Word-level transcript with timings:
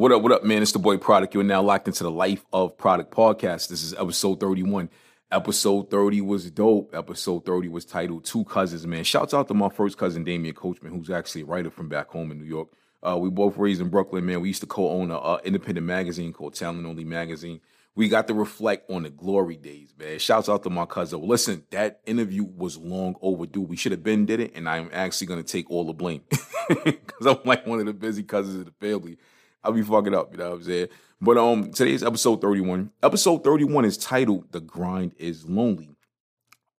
What 0.00 0.12
up, 0.12 0.22
what 0.22 0.32
up, 0.32 0.44
man? 0.44 0.62
It's 0.62 0.72
the 0.72 0.78
boy 0.78 0.96
Produk. 0.96 1.34
You're 1.34 1.42
now 1.42 1.60
locked 1.60 1.86
into 1.86 2.04
the 2.04 2.10
Life 2.10 2.46
of 2.54 2.78
Produk 2.78 3.10
podcast. 3.10 3.68
This 3.68 3.82
is 3.82 3.92
episode 3.92 4.40
31. 4.40 4.88
Episode 5.30 5.90
30 5.90 6.22
was 6.22 6.50
dope. 6.50 6.94
Episode 6.94 7.44
30 7.44 7.68
was 7.68 7.84
titled 7.84 8.24
Two 8.24 8.46
Cousins, 8.46 8.86
man. 8.86 9.04
Shouts 9.04 9.34
out 9.34 9.48
to 9.48 9.52
my 9.52 9.68
first 9.68 9.98
cousin, 9.98 10.24
Damian 10.24 10.54
Coachman, 10.54 10.90
who's 10.90 11.10
actually 11.10 11.42
a 11.42 11.44
writer 11.44 11.70
from 11.70 11.90
back 11.90 12.08
home 12.08 12.30
in 12.30 12.38
New 12.38 12.46
York. 12.46 12.68
Uh, 13.02 13.18
we 13.18 13.28
both 13.28 13.58
raised 13.58 13.82
in 13.82 13.90
Brooklyn, 13.90 14.24
man. 14.24 14.40
We 14.40 14.48
used 14.48 14.62
to 14.62 14.66
co-own 14.66 15.10
an 15.10 15.40
independent 15.44 15.86
magazine 15.86 16.32
called 16.32 16.54
Talent 16.54 16.86
Only 16.86 17.04
Magazine. 17.04 17.60
We 17.94 18.08
got 18.08 18.26
to 18.28 18.32
reflect 18.32 18.90
on 18.90 19.02
the 19.02 19.10
glory 19.10 19.56
days, 19.56 19.92
man. 19.98 20.18
Shouts 20.18 20.48
out 20.48 20.62
to 20.62 20.70
my 20.70 20.86
cousin. 20.86 21.20
Listen, 21.20 21.64
that 21.72 22.00
interview 22.06 22.44
was 22.44 22.78
long 22.78 23.16
overdue. 23.20 23.60
We 23.60 23.76
should 23.76 23.92
have 23.92 24.02
been 24.02 24.24
did 24.24 24.40
it, 24.40 24.52
and 24.54 24.66
I'm 24.66 24.88
actually 24.94 25.26
going 25.26 25.44
to 25.44 25.52
take 25.52 25.70
all 25.70 25.84
the 25.84 25.92
blame 25.92 26.22
because 26.70 27.26
I'm 27.26 27.40
like 27.44 27.66
one 27.66 27.80
of 27.80 27.84
the 27.84 27.92
busy 27.92 28.22
cousins 28.22 28.60
of 28.60 28.64
the 28.64 28.72
family. 28.80 29.18
I'll 29.62 29.72
be 29.72 29.82
fucking 29.82 30.14
up, 30.14 30.32
you 30.32 30.38
know 30.38 30.50
what 30.50 30.56
I'm 30.56 30.62
saying? 30.62 30.88
But 31.20 31.36
um, 31.36 31.70
today's 31.72 32.02
episode 32.02 32.40
31. 32.40 32.92
Episode 33.02 33.44
31 33.44 33.84
is 33.84 33.98
titled 33.98 34.50
"The 34.52 34.60
Grind 34.60 35.12
Is 35.18 35.46
Lonely." 35.48 35.96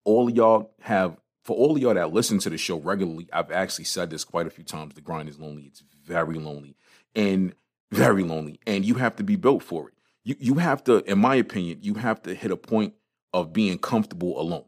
All 0.04 0.32
y'all 0.32 0.74
have, 0.82 1.18
for 1.44 1.56
all 1.56 1.78
y'all 1.78 1.94
that 1.94 2.12
listen 2.12 2.40
to 2.40 2.50
the 2.50 2.58
show 2.58 2.80
regularly, 2.80 3.30
I've 3.32 3.52
actually 3.52 3.86
said 3.86 4.10
this 4.10 4.24
quite 4.24 4.48
a 4.48 4.50
few 4.50 4.64
times. 4.64 4.96
The 4.96 5.02
grind 5.02 5.30
is 5.30 5.40
lonely. 5.40 5.66
It's 5.66 5.84
very 6.04 6.40
lonely 6.40 6.76
and 7.16 7.54
very 7.92 8.24
lonely, 8.24 8.60
and 8.66 8.84
you 8.84 8.96
have 8.96 9.16
to 9.18 9.24
be 9.24 9.36
built 9.36 9.62
for 9.62 9.90
it. 9.90 9.94
You 10.24 10.36
you 10.40 10.56
have 10.56 10.84
to, 10.86 11.04
in 11.10 11.20
my 11.20 11.36
opinion, 11.36 11.80
you 11.82 11.96
have 11.96 12.24
to 12.24 12.34
hit 12.34 12.50
a 12.50 12.58
point 12.58 12.96
of 13.34 13.54
being 13.54 13.78
comfortable 13.78 14.42
alone. 14.42 14.66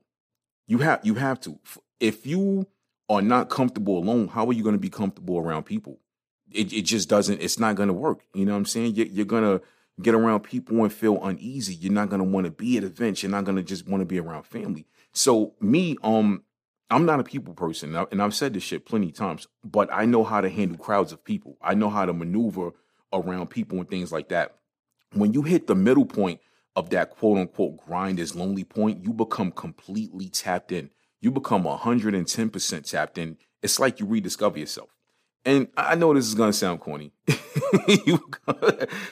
You 0.68 0.80
have 0.80 1.00
you 1.04 1.16
have 1.16 1.40
to. 1.42 1.60
If 2.00 2.28
you 2.28 2.68
are 3.10 3.24
not 3.24 3.50
comfortable 3.50 3.98
alone, 3.98 4.28
how 4.28 4.46
are 4.46 4.54
you 4.54 4.62
going 4.62 4.76
to 4.76 4.80
be 4.80 4.90
comfortable 4.90 5.40
around 5.40 5.64
people? 5.64 6.00
It, 6.54 6.74
it 6.74 6.82
just 6.84 7.10
doesn't 7.10 7.42
it's 7.42 7.60
not 7.60 7.76
going 7.76 7.88
to 7.88 7.94
work. 7.94 8.26
You 8.34 8.46
know 8.46 8.54
what 8.54 8.60
i'm 8.60 8.66
saying? 8.66 8.96
You're, 8.96 9.08
you're 9.08 9.26
going 9.26 9.44
to 9.44 9.64
get 10.02 10.16
around 10.16 10.42
people 10.42 10.82
and 10.84 10.92
feel 10.92 11.24
uneasy. 11.24 11.76
You're 11.76 11.94
not 11.94 12.10
going 12.10 12.22
to 12.22 12.28
want 12.28 12.46
to 12.46 12.52
be 12.52 12.78
at 12.78 12.84
events. 12.84 13.22
You're 13.22 13.32
not 13.32 13.44
going 13.44 13.58
to 13.58 13.64
just 13.64 13.88
want 13.88 14.02
to 14.02 14.06
be 14.06 14.20
around 14.20 14.44
family. 14.44 14.86
So 15.12 15.54
me 15.60 15.98
um 16.04 16.44
i'm 16.90 17.06
not 17.06 17.20
a 17.20 17.24
people 17.24 17.54
person. 17.54 17.96
And 17.96 18.22
i've 18.22 18.36
said 18.36 18.54
this 18.54 18.64
shit 18.64 18.86
plenty 18.86 19.08
of 19.10 19.16
times 19.16 19.48
but 19.64 19.90
i 19.92 20.06
know 20.06 20.24
how 20.24 20.42
to 20.42 20.50
handle 20.50 20.78
crowds 20.78 21.12
of 21.12 21.24
people. 21.24 21.58
I 21.62 21.74
know 21.74 21.90
how 21.90 22.06
to 22.06 22.14
maneuver 22.14 22.72
around 23.12 23.48
people 23.48 23.80
and 23.80 23.90
things 23.90 24.12
like 24.12 24.30
that. 24.30 24.56
When 25.14 25.34
you 25.34 25.44
hit 25.44 25.68
the 25.68 25.76
middle 25.76 26.06
point 26.06 26.40
of 26.76 26.90
that 26.90 27.12
quote 27.12 27.38
unquote 27.38 27.78
grind 27.86 28.20
is 28.20 28.36
lonely 28.36 28.64
point 28.64 29.04
you 29.04 29.14
become 29.14 29.52
completely 29.52 30.30
tapped 30.30 30.72
in. 30.72 30.90
You 31.22 31.32
become 31.32 31.64
110% 31.64 32.90
tapped 32.90 33.18
in. 33.18 33.38
It's 33.62 33.80
like 33.80 34.00
you 34.00 34.06
rediscover 34.06 34.60
yourself 34.60 34.90
and 35.46 35.68
I 35.76 35.96
know 35.96 36.14
this 36.14 36.28
is 36.28 36.36
gonna 36.36 36.54
sound 36.54 36.80
corny. 36.80 37.12
you 38.06 38.20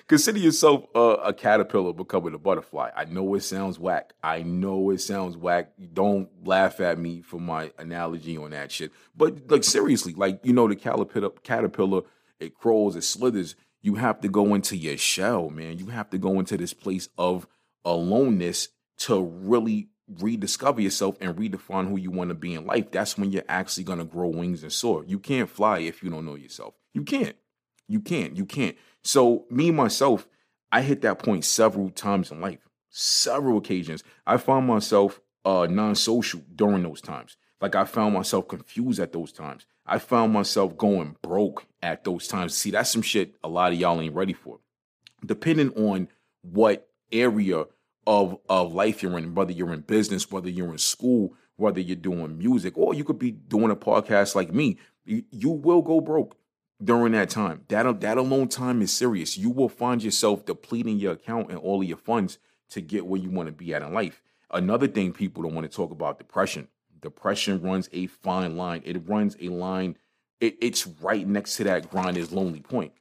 consider 0.08 0.40
yourself 0.40 0.86
a, 0.96 1.00
a, 1.00 1.34
caterpillar 1.34 1.94
becoming 1.94 2.34
a 2.34 2.38
butterfly. 2.38 2.90
I 2.96 3.06
know 3.06 3.36
it 3.36 3.42
sounds 3.42 3.80
whack. 3.80 4.14
I 4.24 4.44
know 4.44 4.92
it 4.92 5.00
sounds 5.00 5.36
whack. 5.36 5.74
Don't 5.94 6.30
laugh 6.46 6.80
at 6.80 7.00
me 7.00 7.22
for 7.22 7.40
my 7.40 7.72
analogy 7.78 8.38
on 8.38 8.52
that 8.52 8.72
shit. 8.72 8.92
But 9.16 9.50
like 9.50 9.64
seriously, 9.64 10.14
like 10.14 10.40
you 10.44 10.54
know, 10.54 10.68
the 10.68 10.76
caterpillar, 10.76 11.30
caterpillar, 11.44 12.02
it 12.40 12.56
crawls, 12.56 12.96
it 12.96 13.04
slithers. 13.04 13.56
You 13.82 13.96
have 13.96 14.22
to 14.22 14.30
go 14.30 14.54
into 14.54 14.78
your 14.78 14.98
shell, 14.98 15.50
man. 15.50 15.80
You 15.80 15.88
have 15.88 16.10
to 16.12 16.18
go 16.18 16.40
into 16.40 16.56
this 16.56 16.74
place 16.74 17.10
of 17.18 17.48
aloneness 17.84 18.70
to 19.00 19.22
really 19.22 19.90
rediscover 20.20 20.82
yourself 20.82 21.18
and 21.22 21.36
redefine 21.36 21.88
who 21.88 21.98
you 21.98 22.12
want 22.12 22.30
to 22.30 22.36
be 22.36 22.54
in 22.54 22.66
life, 22.66 22.92
that's 22.92 23.18
when 23.18 23.32
you're 23.32 23.44
actually 23.48 23.84
going 23.84 24.00
to 24.00 24.06
grow 24.06 24.28
wings 24.28 24.64
and 24.64 24.72
soar. 24.72 25.04
You 25.06 25.20
can't 25.20 25.50
fly 25.50 25.80
if 25.80 26.04
you 26.04 26.10
don't 26.10 26.26
know 26.26 26.36
yourself. 26.36 26.74
You 26.94 27.04
can't. 27.04 27.36
You 27.88 28.02
can't. 28.02 28.36
You 28.36 28.46
can't. 28.46 28.76
So, 29.04 29.46
me, 29.50 29.72
myself, 29.72 30.28
I 30.72 30.82
hit 30.82 31.02
that 31.02 31.20
point 31.20 31.46
several 31.46 31.90
times 31.90 32.32
in 32.32 32.42
life, 32.42 32.60
several 32.90 33.58
occasions. 33.58 34.04
I 34.26 34.38
found 34.38 34.68
myself 34.68 35.20
uh, 35.44 35.68
non 35.70 35.96
social 35.96 36.42
during 36.56 36.84
those 36.84 37.02
times. 37.02 37.38
Like, 37.60 37.76
I 37.76 37.86
found 37.86 38.14
myself 38.14 38.48
confused 38.48 39.00
at 39.00 39.14
those 39.14 39.32
times. 39.32 39.66
I 39.86 40.00
found 40.00 40.34
myself 40.34 40.78
going 40.78 41.16
broke 41.22 41.66
at 41.82 42.04
those 42.04 42.28
times. 42.28 42.56
See, 42.56 42.72
that's 42.72 42.90
some 42.90 43.02
shit 43.02 43.36
a 43.44 43.50
lot 43.50 43.74
of 43.74 43.80
y'all 43.80 44.00
ain't 44.00 44.16
ready 44.16 44.34
for. 44.34 44.60
Depending 45.26 45.72
on 45.72 46.08
what 46.42 46.88
area 47.12 47.66
of 48.08 48.40
of 48.50 48.74
life 48.74 49.04
you're 49.04 49.18
in, 49.18 49.36
whether 49.36 49.52
you're 49.52 49.74
in 49.74 49.82
business, 49.82 50.32
whether 50.32 50.50
you're 50.50 50.72
in 50.72 50.78
school, 50.78 51.36
whether 51.56 51.80
you're 51.80 51.96
doing 51.96 52.38
music, 52.38 52.78
or 52.78 52.94
you 52.94 53.04
could 53.04 53.20
be 53.20 53.32
doing 53.32 53.72
a 53.72 53.76
podcast 53.76 54.36
like 54.36 54.54
me. 54.54 54.78
You, 55.06 55.24
you 55.32 55.50
will 55.50 55.82
go 55.82 56.02
broke 56.02 56.38
during 56.84 57.14
that 57.14 57.30
time. 57.30 57.64
That 57.68 58.02
that 58.02 58.18
alone 58.18 58.48
time 58.48 58.82
is 58.82 58.92
serious. 58.92 59.38
You 59.38 59.50
will 59.50 59.70
find 59.70 60.04
yourself 60.04 60.46
depleting 60.46 60.98
your 60.98 61.14
account 61.14 61.50
and 61.50 61.60
all 61.60 61.82
of 61.82 61.88
your 61.88 61.98
funds 61.98 62.38
to 62.70 62.82
get 62.82 63.06
where 63.06 63.20
you 63.20 63.30
want 63.30 63.48
to 63.48 63.54
be 63.54 63.74
at 63.74 63.82
in 63.82 63.94
life. 63.94 64.22
Another 64.50 64.88
thing 64.88 65.14
people 65.14 65.44
don't 65.44 65.56
want 65.56 65.70
to 65.70 65.76
talk 65.76 65.92
about 65.92 66.18
depression. 66.18 66.68
Depression 67.02 67.62
runs 67.62 67.90
a 67.94 68.08
fine 68.08 68.58
line. 68.58 68.82
It 68.86 69.08
runs 69.08 69.36
a 69.40 69.50
line. 69.50 69.98
It, 70.40 70.58
it's 70.62 70.88
right 70.88 71.28
next 71.28 71.58
to 71.58 71.64
that 71.66 71.90
grind 71.90 72.18
is 72.18 72.32
lonely 72.32 72.62
point. 72.62 72.94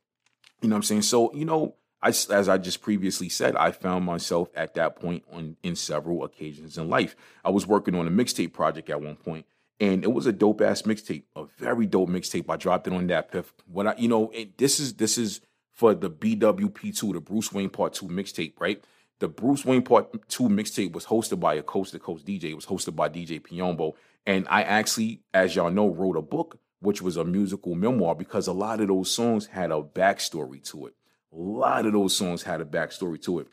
You 0.62 0.69
know 0.69 0.75
what 0.75 0.78
I'm 0.78 0.82
saying? 0.84 1.03
So 1.03 1.32
you 1.34 1.44
know 1.44 1.75
I, 2.03 2.09
as 2.09 2.49
I 2.49 2.56
just 2.56 2.81
previously 2.81 3.28
said, 3.28 3.56
I 3.56 3.72
found 3.72 4.06
myself 4.06 4.49
at 4.55 4.75
that 4.75 4.97
point 4.97 5.25
on 5.31 5.56
in 5.62 5.77
several 5.77 6.25
occasions 6.25 6.78
in 6.78 6.88
life. 6.88 7.15
I 7.44 7.50
was 7.50 7.66
working 7.66 7.94
on 7.94 8.06
a 8.06 8.11
mixtape 8.11 8.53
project 8.53 8.88
at 8.88 9.03
one 9.03 9.16
point, 9.16 9.44
and 9.78 10.03
it 10.03 10.12
was 10.12 10.27
a 10.27 10.33
dope 10.33 10.62
ass 10.62 10.83
mixtape, 10.83 11.25
a 11.37 11.44
very 11.59 11.87
dope 11.87 12.09
mixtape. 12.09 12.47
I 12.49 12.56
dropped 12.56 12.87
it 12.87 12.94
on 12.94 13.06
that 13.09 13.31
piff. 13.31 13.53
What 13.66 13.87
I, 13.87 13.94
you 13.99 14.09
know, 14.09 14.33
this 14.56 14.81
is 14.81 14.94
this 14.94 15.19
is 15.19 15.43
for 15.72 15.94
the 15.94 16.11
BWP 16.11 16.99
two, 16.99 17.12
the 17.12 17.21
Bruce 17.21 17.53
Wayne 17.53 17.71
Part 17.71 17.93
Two 17.94 18.09
mixtape, 18.09 18.55
right? 18.59 18.82
The 19.19 19.28
Bruce 19.28 19.67
Wayne 19.67 19.82
Part 19.82 20.28
Two 20.28 20.49
mixtape 20.49 20.93
was 20.93 21.05
hosted 21.05 21.38
by 21.38 21.55
a 21.55 21.62
coast 21.62 21.93
to 21.93 21.99
coast 21.99 22.25
DJ. 22.25 22.44
It 22.44 22.55
was 22.55 22.67
hosted 22.67 22.97
by 22.97 23.11
DJ 23.11 23.43
Piombo, 23.43 23.94
and 24.25 24.47
I 24.49 24.62
actually, 24.62 25.21
as 25.34 25.55
y'all 25.55 25.71
know, 25.71 25.88
wrote 25.88 26.17
a 26.17 26.22
book 26.22 26.59
which 26.82 27.03
was 27.03 27.19
a 27.19 27.25
musical 27.25 27.75
memoir 27.75 28.15
because 28.15 28.47
a 28.47 28.55
lot 28.55 28.81
of 28.81 28.88
those 28.88 29.11
songs 29.11 29.47
had 29.47 29.71
a 29.71 29.82
backstory 29.82 30.65
to 30.65 30.87
it 30.87 30.94
a 31.33 31.37
lot 31.37 31.87
of 31.87 31.93
those 31.93 32.15
songs 32.15 32.43
had 32.43 32.61
a 32.61 32.65
backstory 32.65 33.21
to 33.23 33.41
it. 33.41 33.47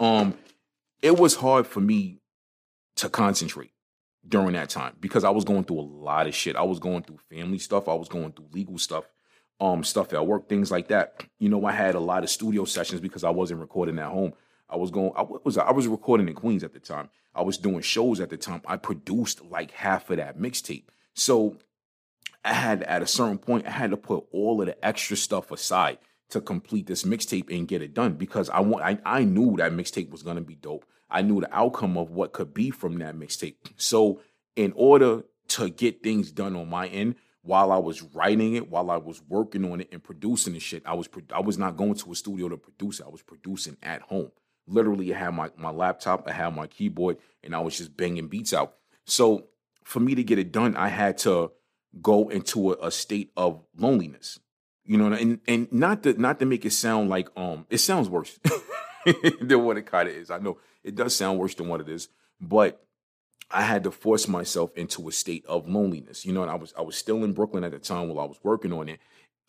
Um, 0.00 0.34
it 1.02 1.18
was 1.18 1.34
hard 1.34 1.66
for 1.66 1.80
me 1.80 2.20
to 2.96 3.08
concentrate 3.08 3.72
during 4.26 4.54
that 4.54 4.70
time 4.70 4.96
because 5.00 5.24
I 5.24 5.30
was 5.30 5.44
going 5.44 5.64
through 5.64 5.80
a 5.80 5.82
lot 5.82 6.26
of 6.26 6.34
shit. 6.34 6.56
I 6.56 6.62
was 6.62 6.78
going 6.78 7.02
through 7.02 7.18
family 7.30 7.58
stuff. 7.58 7.88
I 7.88 7.94
was 7.94 8.08
going 8.08 8.32
through 8.32 8.48
legal 8.52 8.78
stuff, 8.78 9.04
um, 9.60 9.84
stuff 9.84 10.12
at 10.12 10.26
work, 10.26 10.48
things 10.48 10.70
like 10.70 10.88
that. 10.88 11.24
You 11.38 11.48
know, 11.48 11.64
I 11.66 11.72
had 11.72 11.94
a 11.94 12.00
lot 12.00 12.22
of 12.22 12.30
studio 12.30 12.64
sessions 12.64 13.00
because 13.00 13.24
I 13.24 13.30
wasn't 13.30 13.60
recording 13.60 13.98
at 13.98 14.10
home. 14.10 14.32
I 14.68 14.76
was 14.76 14.90
going. 14.90 15.12
I 15.14 15.22
was. 15.22 15.58
I 15.58 15.72
was 15.72 15.86
recording 15.86 16.28
in 16.28 16.34
Queens 16.34 16.64
at 16.64 16.72
the 16.72 16.80
time. 16.80 17.10
I 17.34 17.42
was 17.42 17.58
doing 17.58 17.82
shows 17.82 18.18
at 18.20 18.30
the 18.30 18.36
time. 18.36 18.62
I 18.66 18.76
produced 18.76 19.44
like 19.44 19.72
half 19.72 20.08
of 20.08 20.16
that 20.16 20.38
mixtape. 20.38 20.84
So 21.14 21.58
I 22.44 22.54
had 22.54 22.82
at 22.84 23.02
a 23.02 23.06
certain 23.06 23.38
point, 23.38 23.66
I 23.66 23.70
had 23.70 23.90
to 23.90 23.96
put 23.96 24.24
all 24.32 24.60
of 24.60 24.66
the 24.66 24.84
extra 24.84 25.16
stuff 25.16 25.50
aside 25.50 25.98
to 26.30 26.40
complete 26.40 26.86
this 26.86 27.04
mixtape 27.04 27.54
and 27.54 27.68
get 27.68 27.82
it 27.82 27.94
done 27.94 28.14
because 28.14 28.50
I 28.50 28.60
want 28.60 28.84
I, 28.84 28.98
I 29.04 29.24
knew 29.24 29.56
that 29.58 29.72
mixtape 29.72 30.10
was 30.10 30.22
gonna 30.22 30.40
be 30.40 30.54
dope. 30.54 30.84
I 31.10 31.22
knew 31.22 31.40
the 31.40 31.54
outcome 31.54 31.96
of 31.96 32.10
what 32.10 32.32
could 32.32 32.54
be 32.54 32.70
from 32.70 32.98
that 32.98 33.14
mixtape. 33.14 33.56
So 33.76 34.20
in 34.56 34.72
order 34.74 35.22
to 35.48 35.70
get 35.70 36.02
things 36.02 36.32
done 36.32 36.56
on 36.56 36.68
my 36.68 36.88
end, 36.88 37.16
while 37.42 37.70
I 37.70 37.78
was 37.78 38.02
writing 38.02 38.54
it, 38.54 38.70
while 38.70 38.90
I 38.90 38.96
was 38.96 39.22
working 39.28 39.70
on 39.70 39.82
it 39.82 39.88
and 39.92 40.02
producing 40.02 40.54
the 40.54 40.60
shit, 40.60 40.82
I 40.86 40.94
was 40.94 41.08
I 41.32 41.40
was 41.40 41.58
not 41.58 41.76
going 41.76 41.94
to 41.94 42.12
a 42.12 42.14
studio 42.14 42.48
to 42.48 42.56
produce 42.56 43.00
it. 43.00 43.06
I 43.06 43.10
was 43.10 43.22
producing 43.22 43.76
at 43.82 44.00
home. 44.02 44.32
Literally, 44.66 45.14
I 45.14 45.18
had 45.18 45.34
my 45.34 45.50
my 45.56 45.70
laptop, 45.70 46.26
I 46.26 46.32
had 46.32 46.56
my 46.56 46.66
keyboard, 46.66 47.18
and 47.42 47.54
I 47.54 47.60
was 47.60 47.76
just 47.76 47.96
banging 47.96 48.28
beats 48.28 48.54
out. 48.54 48.76
So 49.04 49.48
for 49.84 50.00
me 50.00 50.14
to 50.14 50.24
get 50.24 50.38
it 50.38 50.52
done, 50.52 50.74
I 50.74 50.88
had 50.88 51.18
to 51.18 51.52
go 52.00 52.30
into 52.30 52.72
a, 52.72 52.86
a 52.86 52.90
state 52.90 53.30
of 53.36 53.62
loneliness. 53.76 54.40
You 54.86 54.98
know, 54.98 55.12
and 55.12 55.40
and 55.48 55.72
not 55.72 56.02
to 56.02 56.20
not 56.20 56.38
to 56.40 56.46
make 56.46 56.64
it 56.64 56.72
sound 56.72 57.08
like 57.08 57.28
um 57.36 57.66
it 57.70 57.78
sounds 57.78 58.08
worse 58.08 58.38
than 59.40 59.64
what 59.64 59.78
it 59.78 59.86
kind 59.86 60.08
of 60.08 60.14
is. 60.14 60.30
I 60.30 60.38
know 60.38 60.58
it 60.82 60.94
does 60.94 61.14
sound 61.16 61.38
worse 61.38 61.54
than 61.54 61.68
what 61.68 61.80
it 61.80 61.88
is, 61.88 62.08
but 62.40 62.84
I 63.50 63.62
had 63.62 63.84
to 63.84 63.90
force 63.90 64.28
myself 64.28 64.76
into 64.76 65.08
a 65.08 65.12
state 65.12 65.44
of 65.46 65.68
loneliness. 65.68 66.26
You 66.26 66.32
know, 66.32 66.42
and 66.42 66.50
I 66.50 66.56
was 66.56 66.74
I 66.76 66.82
was 66.82 66.96
still 66.96 67.24
in 67.24 67.32
Brooklyn 67.32 67.64
at 67.64 67.72
the 67.72 67.78
time 67.78 68.08
while 68.08 68.24
I 68.24 68.28
was 68.28 68.38
working 68.42 68.72
on 68.72 68.88
it. 68.88 69.00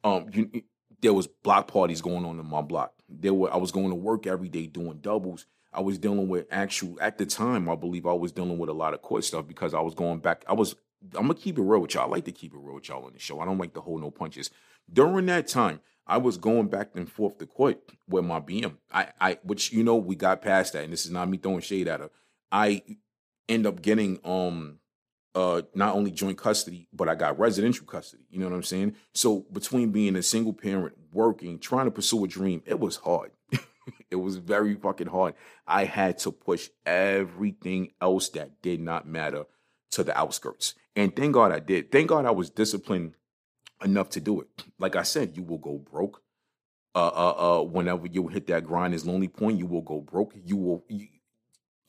Um, 0.04 0.28
you, 0.32 0.64
there 1.02 1.14
was 1.14 1.28
block 1.28 1.68
parties 1.68 2.02
going 2.02 2.26
on 2.26 2.40
in 2.40 2.46
my 2.46 2.62
block. 2.62 2.94
There 3.10 3.34
were 3.34 3.54
I 3.54 3.58
was 3.58 3.72
going 3.72 3.90
to 3.90 3.96
work 3.96 4.28
every 4.28 4.50
day 4.50 4.68
doing 4.68 5.00
doubles. 5.00 5.46
I 5.74 5.82
was 5.82 5.98
dealing 5.98 6.30
with 6.30 6.48
actual 6.50 6.98
at 7.02 7.18
the 7.18 7.26
time. 7.26 7.68
I 7.70 7.76
believe 7.76 8.06
I 8.06 8.14
was 8.14 8.32
dealing 8.32 8.58
with 8.58 8.70
a 8.70 8.74
lot 8.74 8.94
of 8.94 9.02
court 9.02 9.26
stuff 9.26 9.48
because 9.48 9.74
I 9.74 9.82
was 9.82 9.94
going 9.94 10.20
back. 10.20 10.46
I 10.48 10.54
was 10.54 10.76
I'm 11.14 11.28
gonna 11.28 11.36
keep 11.36 11.58
it 11.58 11.62
real 11.62 11.82
with 11.82 11.94
y'all. 11.94 12.04
I 12.04 12.08
like 12.08 12.26
to 12.26 12.32
keep 12.32 12.54
it 12.54 12.60
real 12.60 12.76
with 12.76 12.88
y'all 12.88 13.06
on 13.06 13.14
the 13.14 13.20
show. 13.20 13.40
I 13.40 13.46
don't 13.46 13.58
like 13.58 13.74
to 13.74 13.82
hold 13.82 14.02
no 14.02 14.12
punches. 14.12 14.50
During 14.92 15.26
that 15.28 15.48
time, 15.48 15.82
I 16.08 16.18
was 16.18 16.38
going 16.38 16.68
back 16.68 16.92
and 16.96 17.12
forth 17.12 17.40
to 17.40 17.46
court 17.46 17.80
with 18.08 18.26
my 18.26 18.40
BM. 18.40 18.78
I, 18.92 19.08
I, 19.20 19.38
which 19.44 19.72
you 19.72 19.84
know, 19.84 19.96
we 19.96 20.16
got 20.16 20.42
past 20.42 20.74
that, 20.74 20.84
and 20.84 20.94
this 20.94 21.06
is 21.06 21.12
not 21.12 21.30
me 21.30 21.38
throwing 21.38 21.62
shade 21.62 21.88
at 21.88 22.00
her. 22.00 22.12
I 22.52 22.84
end 23.50 23.66
up 23.66 23.82
getting 23.82 24.20
um 24.24 24.80
uh 25.34 25.64
not 25.74 25.96
only 25.96 26.12
joint 26.12 26.38
custody, 26.38 26.88
but 26.94 27.10
I 27.10 27.16
got 27.16 27.40
residential 27.40 27.86
custody. 27.86 28.24
You 28.30 28.40
know 28.40 28.48
what 28.48 28.56
I'm 28.56 28.64
saying? 28.64 28.96
So 29.14 29.46
between 29.52 29.92
being 29.92 30.16
a 30.16 30.24
single 30.24 30.54
parent, 30.54 30.96
working, 31.12 31.60
trying 31.60 31.86
to 31.86 31.92
pursue 31.92 32.24
a 32.24 32.28
dream, 32.28 32.62
it 32.66 32.80
was 32.80 32.98
hard. 32.98 33.32
it 34.12 34.16
was 34.18 34.38
very 34.38 34.76
fucking 34.76 35.08
hard. 35.08 35.34
I 35.68 35.86
had 35.86 36.20
to 36.20 36.32
push 36.32 36.70
everything 36.86 37.94
else 38.00 38.30
that 38.30 38.62
did 38.62 38.80
not 38.80 39.08
matter 39.08 39.46
to 39.92 40.04
the 40.04 40.18
outskirts. 40.18 40.76
And 40.96 41.16
thank 41.16 41.34
God 41.34 41.52
I 41.52 41.60
did. 41.60 41.92
Thank 41.92 42.10
God 42.10 42.26
I 42.26 42.32
was 42.32 42.50
disciplined 42.50 43.16
enough 43.86 44.10
to 44.10 44.20
do 44.20 44.42
it. 44.42 44.48
Like 44.80 44.96
I 44.98 45.04
said, 45.04 45.38
you 45.38 45.44
will 45.44 45.60
go 45.60 45.78
broke. 45.78 46.22
Uh, 46.94 47.12
uh, 47.14 47.60
uh, 47.60 47.64
whenever 47.64 48.08
you 48.08 48.28
hit 48.28 48.48
that 48.48 48.66
grind 48.66 48.94
is 48.94 49.06
lonely 49.06 49.28
point, 49.28 49.60
you 49.60 49.66
will 49.66 49.82
go 49.82 50.02
broke. 50.02 50.34
You 50.44 50.58
will 50.58 50.86
you, 50.90 51.08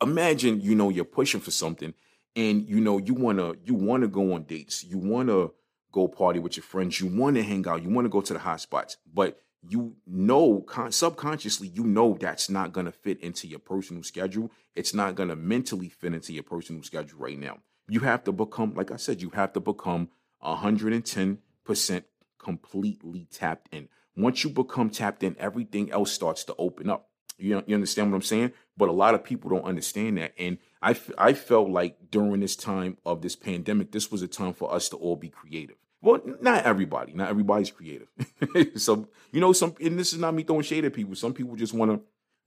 imagine, 0.03 0.61
you 0.61 0.75
know, 0.75 0.91
you're 0.91 1.05
pushing 1.05 1.41
for 1.41 1.51
something, 1.51 1.95
and 2.35 2.69
you 2.69 2.81
know 2.81 2.99
you 2.99 3.15
wanna 3.15 3.55
you 3.65 3.75
wanna 3.75 4.09
go 4.09 4.35
on 4.35 4.43
dates, 4.45 4.85
you 4.85 4.99
wanna 4.99 5.49
go 5.93 6.09
party 6.09 6.39
with 6.39 6.57
your 6.57 6.65
friends, 6.65 7.01
you 7.01 7.07
wanna 7.07 7.43
hang 7.43 7.67
out, 7.67 7.83
you 7.83 7.89
wanna 7.89 8.09
go 8.09 8.21
to 8.21 8.33
the 8.33 8.39
hot 8.39 8.61
spots, 8.61 8.97
but 9.13 9.39
you 9.69 9.97
know 10.07 10.61
con- 10.61 10.93
subconsciously 10.93 11.69
you 11.69 11.85
know 11.85 12.17
that's 12.21 12.51
not 12.51 12.73
gonna 12.73 12.93
fit 12.93 13.21
into 13.21 13.47
your 13.47 13.61
personal 13.61 14.03
schedule. 14.03 14.51
It's 14.75 14.93
not 14.93 15.15
gonna 15.15 15.37
mentally 15.37 15.89
fit 15.89 16.15
into 16.15 16.33
your 16.33 16.43
personal 16.43 16.83
schedule 16.83 17.19
right 17.21 17.39
now. 17.39 17.59
You 17.89 18.01
have 18.01 18.25
to 18.25 18.33
become, 18.33 18.75
like 18.75 18.91
I 18.91 18.97
said, 18.97 19.23
you 19.23 19.31
have 19.31 19.53
to 19.53 19.61
become 19.61 20.09
110 20.41 21.39
percent 21.67 22.07
completely 22.39 23.27
tapped 23.31 23.75
in. 23.75 23.89
Once 24.17 24.45
you 24.45 24.51
become 24.51 24.89
tapped 24.89 25.23
in, 25.23 25.37
everything 25.39 25.91
else 25.91 26.13
starts 26.13 26.45
to 26.45 26.55
open 26.59 26.89
up. 26.89 27.11
You, 27.39 27.63
you 27.67 27.75
understand 27.75 28.11
what 28.11 28.17
I'm 28.17 28.23
saying? 28.23 28.53
But 28.77 28.89
a 28.89 28.93
lot 28.93 29.15
of 29.15 29.25
people 29.25 29.51
don't 29.51 29.65
understand 29.65 30.17
that. 30.19 30.33
And 30.39 30.59
I, 30.81 30.93
f- 30.93 31.11
I 31.19 31.35
felt 31.35 31.69
like 31.69 32.11
during 32.11 32.41
this 32.41 32.57
time 32.57 32.97
of 33.05 33.21
this 33.21 33.37
pandemic, 33.37 33.93
this 33.93 34.11
was 34.11 34.23
a 34.23 34.29
time 34.29 34.55
for 34.55 34.73
us 34.73 34.89
to 34.91 34.97
all 34.97 35.17
be 35.17 35.29
creative. 35.29 35.77
Well, 36.01 36.21
not 36.41 36.65
everybody. 36.65 37.13
Not 37.13 37.29
everybody's 37.29 37.71
creative. 37.71 38.09
so, 38.77 39.09
you 39.33 39.41
know, 39.41 39.53
some, 39.53 39.75
and 39.81 39.99
this 39.99 40.13
is 40.13 40.19
not 40.19 40.35
me 40.35 40.45
throwing 40.45 40.63
shade 40.63 40.85
at 40.85 40.95
people. 40.95 41.15
Some 41.15 41.35
people 41.35 41.57
just 41.57 41.75
want 41.75 41.91
to 41.91 42.01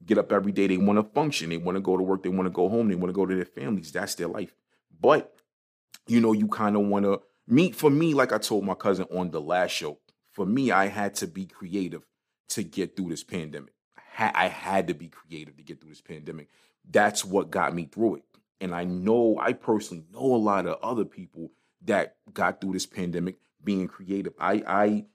get 0.06 0.18
up 0.18 0.32
every 0.32 0.52
day. 0.52 0.68
They 0.68 0.78
want 0.78 0.98
to 0.98 1.14
function. 1.14 1.50
They 1.50 1.58
want 1.58 1.76
to 1.76 1.82
go 1.82 1.98
to 1.98 2.04
work. 2.04 2.24
They 2.24 2.30
want 2.30 2.46
to 2.46 2.52
go 2.52 2.70
home. 2.70 2.88
They 2.88 2.96
want 2.96 3.10
to 3.10 3.14
go 3.14 3.26
to 3.26 3.36
their 3.36 3.46
families. 3.46 3.92
That's 3.92 4.16
their 4.16 4.28
life. 4.28 4.56
But, 5.00 5.36
you 6.08 6.22
know, 6.22 6.32
you 6.32 6.48
kind 6.48 6.76
of 6.76 6.84
want 6.84 7.06
to 7.06 7.22
me 7.50 7.72
for 7.72 7.90
me 7.90 8.14
like 8.14 8.32
i 8.32 8.38
told 8.38 8.64
my 8.64 8.76
cousin 8.76 9.06
on 9.12 9.32
the 9.32 9.42
last 9.42 9.72
show 9.72 9.98
for 10.32 10.46
me 10.46 10.72
i 10.72 10.88
had 10.88 11.16
to 11.16 11.28
be 11.28 11.46
creative 11.46 12.04
to 12.50 12.64
get 12.64 12.96
through 12.96 13.10
this 13.10 13.24
pandemic. 13.24 13.74
I 14.18 14.48
had 14.48 14.88
to 14.88 14.94
be 14.94 15.08
creative 15.08 15.56
to 15.56 15.64
get 15.64 15.80
through 15.80 15.92
this 15.92 16.02
pandemic. 16.02 16.50
That's 16.90 17.24
what 17.24 17.52
got 17.52 17.74
me 17.74 17.86
through 17.86 18.16
it. 18.16 18.24
And 18.60 18.76
i 18.76 18.84
know 18.84 19.38
i 19.40 19.54
personally 19.54 20.04
know 20.12 20.36
a 20.36 20.38
lot 20.38 20.66
of 20.68 20.78
other 20.84 21.06
people 21.06 21.52
that 21.86 22.18
got 22.34 22.60
through 22.60 22.74
this 22.74 22.86
pandemic 22.86 23.38
being 23.64 23.88
creative. 23.88 24.34
I 24.40 24.64
i 24.68 25.06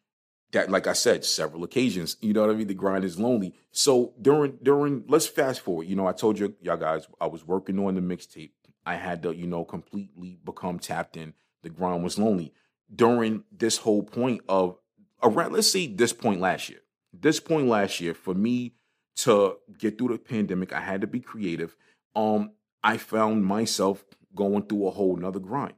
that 0.53 0.71
like 0.71 0.87
i 0.87 0.95
said 0.95 1.25
several 1.25 1.65
occasions 1.65 2.17
you 2.21 2.33
know 2.33 2.43
what 2.43 2.51
i 2.51 2.55
mean? 2.55 2.69
The 2.69 2.75
grind 2.75 3.05
is 3.05 3.19
lonely. 3.19 3.55
So 3.73 4.15
during 4.21 4.59
during 4.63 5.05
let's 5.09 5.27
fast 5.27 5.61
forward 5.61 5.87
you 5.87 5.97
know 5.97 6.07
i 6.07 6.13
told 6.13 6.39
you 6.39 6.55
y'all 6.63 6.79
guys 6.79 7.07
i 7.21 7.27
was 7.27 7.47
working 7.47 7.79
on 7.79 7.97
the 7.97 8.01
mixtape. 8.01 8.53
I 8.87 8.95
had 8.95 9.23
to 9.25 9.35
you 9.35 9.47
know 9.47 9.65
completely 9.65 10.39
become 10.43 10.79
tapped 10.79 11.19
in 11.19 11.35
the 11.65 11.71
grind 11.71 12.05
was 12.05 12.19
lonely 12.19 12.53
during 12.95 13.45
this 13.51 13.79
whole 13.79 14.03
point 14.03 14.43
of 14.49 14.77
around 15.23 15.53
let's 15.53 15.71
say 15.71 15.87
this 15.87 16.13
point 16.13 16.41
last 16.41 16.69
year. 16.69 16.81
This 17.13 17.41
point 17.41 17.69
last 17.69 18.01
year 18.01 18.15
for 18.15 18.35
me 18.35 18.75
to 19.17 19.57
get 19.79 19.97
through 19.97 20.09
the 20.09 20.19
pandemic 20.19 20.73
i 20.73 20.81
had 20.81 21.01
to 21.01 21.07
be 21.07 21.21
creative. 21.21 21.77
Um 22.15 22.53
i 22.83 22.97
found 22.97 23.45
myself 23.45 24.05
going 24.35 24.65
through 24.65 24.87
a 24.87 24.91
whole 24.91 25.17
nother 25.17 25.41
grind. 25.41 25.75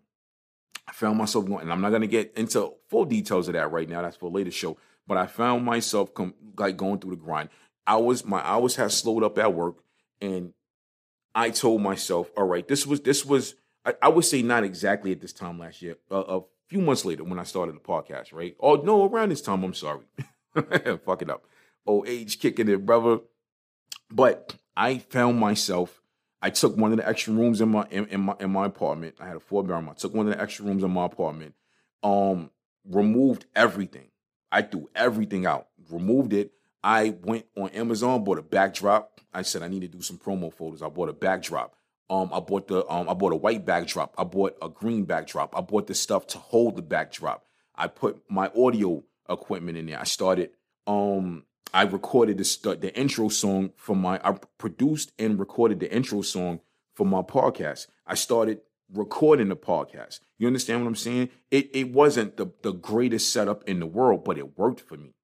I 0.89 0.93
found 0.93 1.19
myself 1.19 1.47
going 1.47 1.63
and 1.63 1.73
i'm 1.73 1.81
not 1.81 1.91
going 1.91 2.03
to 2.03 2.09
get 2.09 2.33
into 2.37 2.73
full 2.89 3.05
details 3.05 3.49
of 3.49 3.55
that 3.55 3.73
right 3.73 3.89
now 3.89 4.03
that's 4.03 4.17
for 4.17 4.27
a 4.27 4.31
later 4.31 4.51
show 4.51 4.77
but 5.07 5.17
i 5.17 5.27
found 5.27 5.65
myself 5.65 6.15
com- 6.15 6.35
like 6.59 6.77
going 6.77 6.99
through 6.99 7.13
the 7.13 7.17
grind. 7.17 7.49
I 7.87 7.97
was 7.97 8.25
my 8.25 8.41
hours 8.41 8.77
had 8.77 8.91
slowed 8.91 9.23
up 9.23 9.39
at 9.39 9.55
work 9.55 9.77
and 10.21 10.53
i 11.35 11.51
told 11.51 11.83
myself 11.83 12.31
all 12.37 12.47
right 12.47 12.67
this 12.67 12.87
was 12.87 13.01
this 13.03 13.25
was 13.25 13.55
I, 13.87 13.95
I 14.03 14.09
would 14.09 14.25
say 14.25 14.43
not 14.43 14.65
exactly 14.65 15.13
at 15.13 15.21
this 15.21 15.33
time 15.33 15.59
last 15.59 15.81
year. 15.81 15.97
A 16.11 16.41
few 16.69 16.81
months 16.81 17.05
later 17.05 17.25
when 17.25 17.39
I 17.39 17.45
started 17.45 17.77
the 17.77 17.81
podcast, 17.81 18.33
right? 18.33 18.57
Oh 18.61 18.75
no, 18.75 19.07
around 19.07 19.31
this 19.31 19.41
time. 19.41 19.63
I'm 19.63 19.75
sorry, 19.75 20.05
fuck 21.05 21.23
it 21.23 21.31
up. 21.31 21.45
Old 21.87 22.09
age 22.09 22.41
kicking 22.41 22.69
it, 22.69 22.85
brother. 22.85 23.21
But 24.11 24.57
I 24.77 24.99
found 24.99 25.39
myself. 25.39 26.03
I 26.43 26.51
took 26.51 26.77
one 26.77 26.93
of 26.93 26.99
the 26.99 27.09
extra 27.09 27.33
rooms 27.33 27.61
in 27.61 27.71
my 27.71 27.87
in, 27.91 28.07
in 28.09 28.21
my 28.21 28.35
in 28.41 28.51
my 28.51 28.67
apartment. 28.67 29.15
I 29.21 29.27
had 29.27 29.37
a 29.37 29.41
four 29.41 29.63
bedroom. 29.63 29.89
I 29.89 29.95
took 29.95 30.15
one 30.15 30.29
of 30.29 30.35
the 30.35 30.43
extra 30.43 30.65
rooms 30.65 30.83
in 30.83 30.91
my 30.91 31.07
apartment. 31.07 31.55
Um, 32.03 32.51
removed 32.89 33.47
everything. 33.55 34.09
I 34.51 34.63
threw 34.63 34.91
everything 34.95 35.47
out. 35.47 35.69
Removed 35.91 36.33
it. 36.33 36.53
I 36.83 37.17
went 37.23 37.47
on 37.57 37.71
Amazon, 37.71 38.23
bought 38.23 38.39
a 38.39 38.43
backdrop. 38.43 39.21
I 39.33 39.43
said 39.43 39.63
I 39.63 39.69
need 39.69 39.81
to 39.81 39.89
do 39.89 40.03
some 40.03 40.19
promo 40.19 40.53
photos. 40.53 40.83
I 40.83 40.89
bought 40.89 41.09
a 41.09 41.13
backdrop. 41.13 41.75
Um, 42.09 42.31
I 42.33 42.41
bought 42.41 42.69
the 42.69 42.87
um, 42.89 43.09
I 43.09 43.15
bought 43.15 43.33
a 43.33 43.37
white 43.37 43.65
backdrop. 43.65 44.15
I 44.17 44.25
bought 44.25 44.57
a 44.63 44.69
green 44.69 45.05
backdrop. 45.05 45.57
I 45.57 45.61
bought 45.61 45.87
the 45.87 45.95
stuff 45.95 46.27
to 46.29 46.39
hold 46.39 46.77
the 46.77 46.83
backdrop. 46.83 47.45
I 47.75 47.89
put 47.89 48.23
my 48.29 48.51
audio 48.57 49.03
equipment 49.29 49.77
in 49.77 49.87
there. 49.87 50.01
I 50.01 50.05
started. 50.05 50.51
Um, 50.87 51.45
I 51.75 51.83
recorded 51.83 52.39
the 52.39 52.77
the 52.81 52.97
intro 52.97 53.29
song 53.29 53.73
for 53.77 53.97
my. 53.97 54.21
I 54.23 54.39
produced 54.59 55.13
and 55.19 55.39
recorded 55.39 55.81
the 55.81 55.93
intro 55.93 56.23
song 56.23 56.61
for 56.95 57.05
my 57.05 57.23
podcast. 57.23 57.89
I 58.07 58.15
started 58.15 58.61
recording 58.93 59.49
the 59.49 59.57
podcast. 59.57 60.21
You 60.39 60.47
understand 60.47 60.83
what 60.83 60.89
I'm 60.89 60.95
saying? 60.95 61.31
It 61.51 61.71
it 61.75 61.91
wasn't 61.91 62.37
the 62.37 62.47
the 62.63 62.73
greatest 62.73 63.33
setup 63.33 63.65
in 63.69 63.81
the 63.81 63.87
world, 63.87 64.25
but 64.25 64.39
it 64.39 64.57
worked 64.57 64.81
for 64.81 64.97
me. 64.97 65.15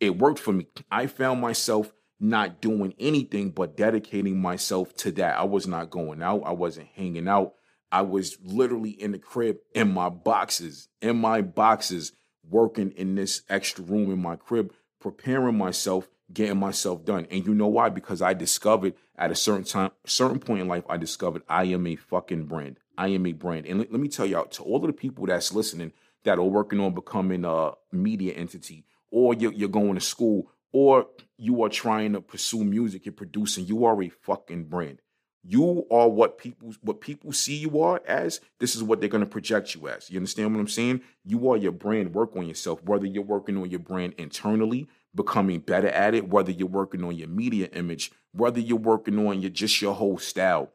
It 0.00 0.18
worked 0.18 0.38
for 0.38 0.52
me. 0.52 0.66
I 0.90 1.06
found 1.06 1.40
myself 1.40 1.92
not 2.20 2.60
doing 2.60 2.94
anything 2.98 3.50
but 3.50 3.76
dedicating 3.76 4.40
myself 4.40 4.94
to 4.94 5.10
that. 5.12 5.38
I 5.38 5.44
was 5.44 5.66
not 5.66 5.90
going 5.90 6.22
out. 6.22 6.42
I 6.44 6.52
wasn't 6.52 6.88
hanging 6.94 7.26
out. 7.26 7.54
I 7.90 8.02
was 8.02 8.36
literally 8.44 8.90
in 8.90 9.12
the 9.12 9.18
crib 9.18 9.56
in 9.74 9.92
my 9.92 10.10
boxes, 10.10 10.88
in 11.00 11.16
my 11.16 11.42
boxes, 11.42 12.12
working 12.48 12.92
in 12.92 13.14
this 13.14 13.42
extra 13.48 13.84
room 13.84 14.12
in 14.12 14.20
my 14.20 14.36
crib, 14.36 14.72
preparing 15.00 15.56
myself, 15.56 16.08
getting 16.32 16.58
myself 16.58 17.04
done. 17.04 17.26
And 17.30 17.44
you 17.46 17.54
know 17.54 17.66
why? 17.66 17.88
Because 17.88 18.22
I 18.22 18.34
discovered 18.34 18.94
at 19.16 19.30
a 19.30 19.34
certain 19.34 19.64
time, 19.64 19.90
certain 20.04 20.38
point 20.38 20.60
in 20.60 20.68
life, 20.68 20.84
I 20.88 20.98
discovered 20.98 21.42
I 21.48 21.64
am 21.64 21.86
a 21.86 21.96
fucking 21.96 22.44
brand. 22.44 22.78
I 22.96 23.08
am 23.08 23.26
a 23.26 23.32
brand. 23.32 23.66
And 23.66 23.78
let, 23.78 23.90
let 23.90 24.00
me 24.00 24.08
tell 24.08 24.26
y'all, 24.26 24.46
to 24.46 24.62
all 24.62 24.76
of 24.76 24.86
the 24.86 24.92
people 24.92 25.26
that's 25.26 25.52
listening 25.52 25.92
that 26.24 26.38
are 26.38 26.44
working 26.44 26.80
on 26.80 26.94
becoming 26.94 27.44
a 27.44 27.72
media 27.90 28.34
entity, 28.34 28.84
or 29.10 29.34
you're, 29.34 29.52
you're 29.52 29.68
going 29.68 29.94
to 29.94 30.00
school, 30.00 30.50
or 30.72 31.06
you 31.36 31.62
are 31.62 31.68
trying 31.68 32.12
to 32.12 32.20
pursue 32.20 32.64
music 32.64 33.06
and 33.06 33.16
producing, 33.16 33.66
you 33.66 33.84
are 33.84 34.02
a 34.02 34.08
fucking 34.08 34.64
brand. 34.64 35.00
You 35.42 35.86
are 35.90 36.08
what 36.08 36.36
people 36.36 36.74
what 36.82 37.00
people 37.00 37.32
see 37.32 37.56
you 37.56 37.80
are 37.80 38.02
as. 38.06 38.40
This 38.58 38.76
is 38.76 38.82
what 38.82 39.00
they're 39.00 39.08
going 39.08 39.24
to 39.24 39.30
project 39.30 39.74
you 39.74 39.88
as. 39.88 40.10
You 40.10 40.18
understand 40.18 40.52
what 40.52 40.60
I'm 40.60 40.68
saying? 40.68 41.00
You 41.24 41.50
are 41.50 41.56
your 41.56 41.72
brand. 41.72 42.12
Work 42.12 42.36
on 42.36 42.46
yourself. 42.46 42.82
Whether 42.84 43.06
you're 43.06 43.22
working 43.22 43.56
on 43.56 43.70
your 43.70 43.80
brand 43.80 44.14
internally, 44.18 44.86
becoming 45.14 45.60
better 45.60 45.88
at 45.88 46.14
it. 46.14 46.28
Whether 46.28 46.52
you're 46.52 46.68
working 46.68 47.02
on 47.04 47.16
your 47.16 47.28
media 47.28 47.68
image. 47.72 48.12
Whether 48.32 48.60
you're 48.60 48.76
working 48.76 49.26
on 49.26 49.40
your 49.40 49.50
just 49.50 49.80
your 49.80 49.94
whole 49.94 50.18
style 50.18 50.72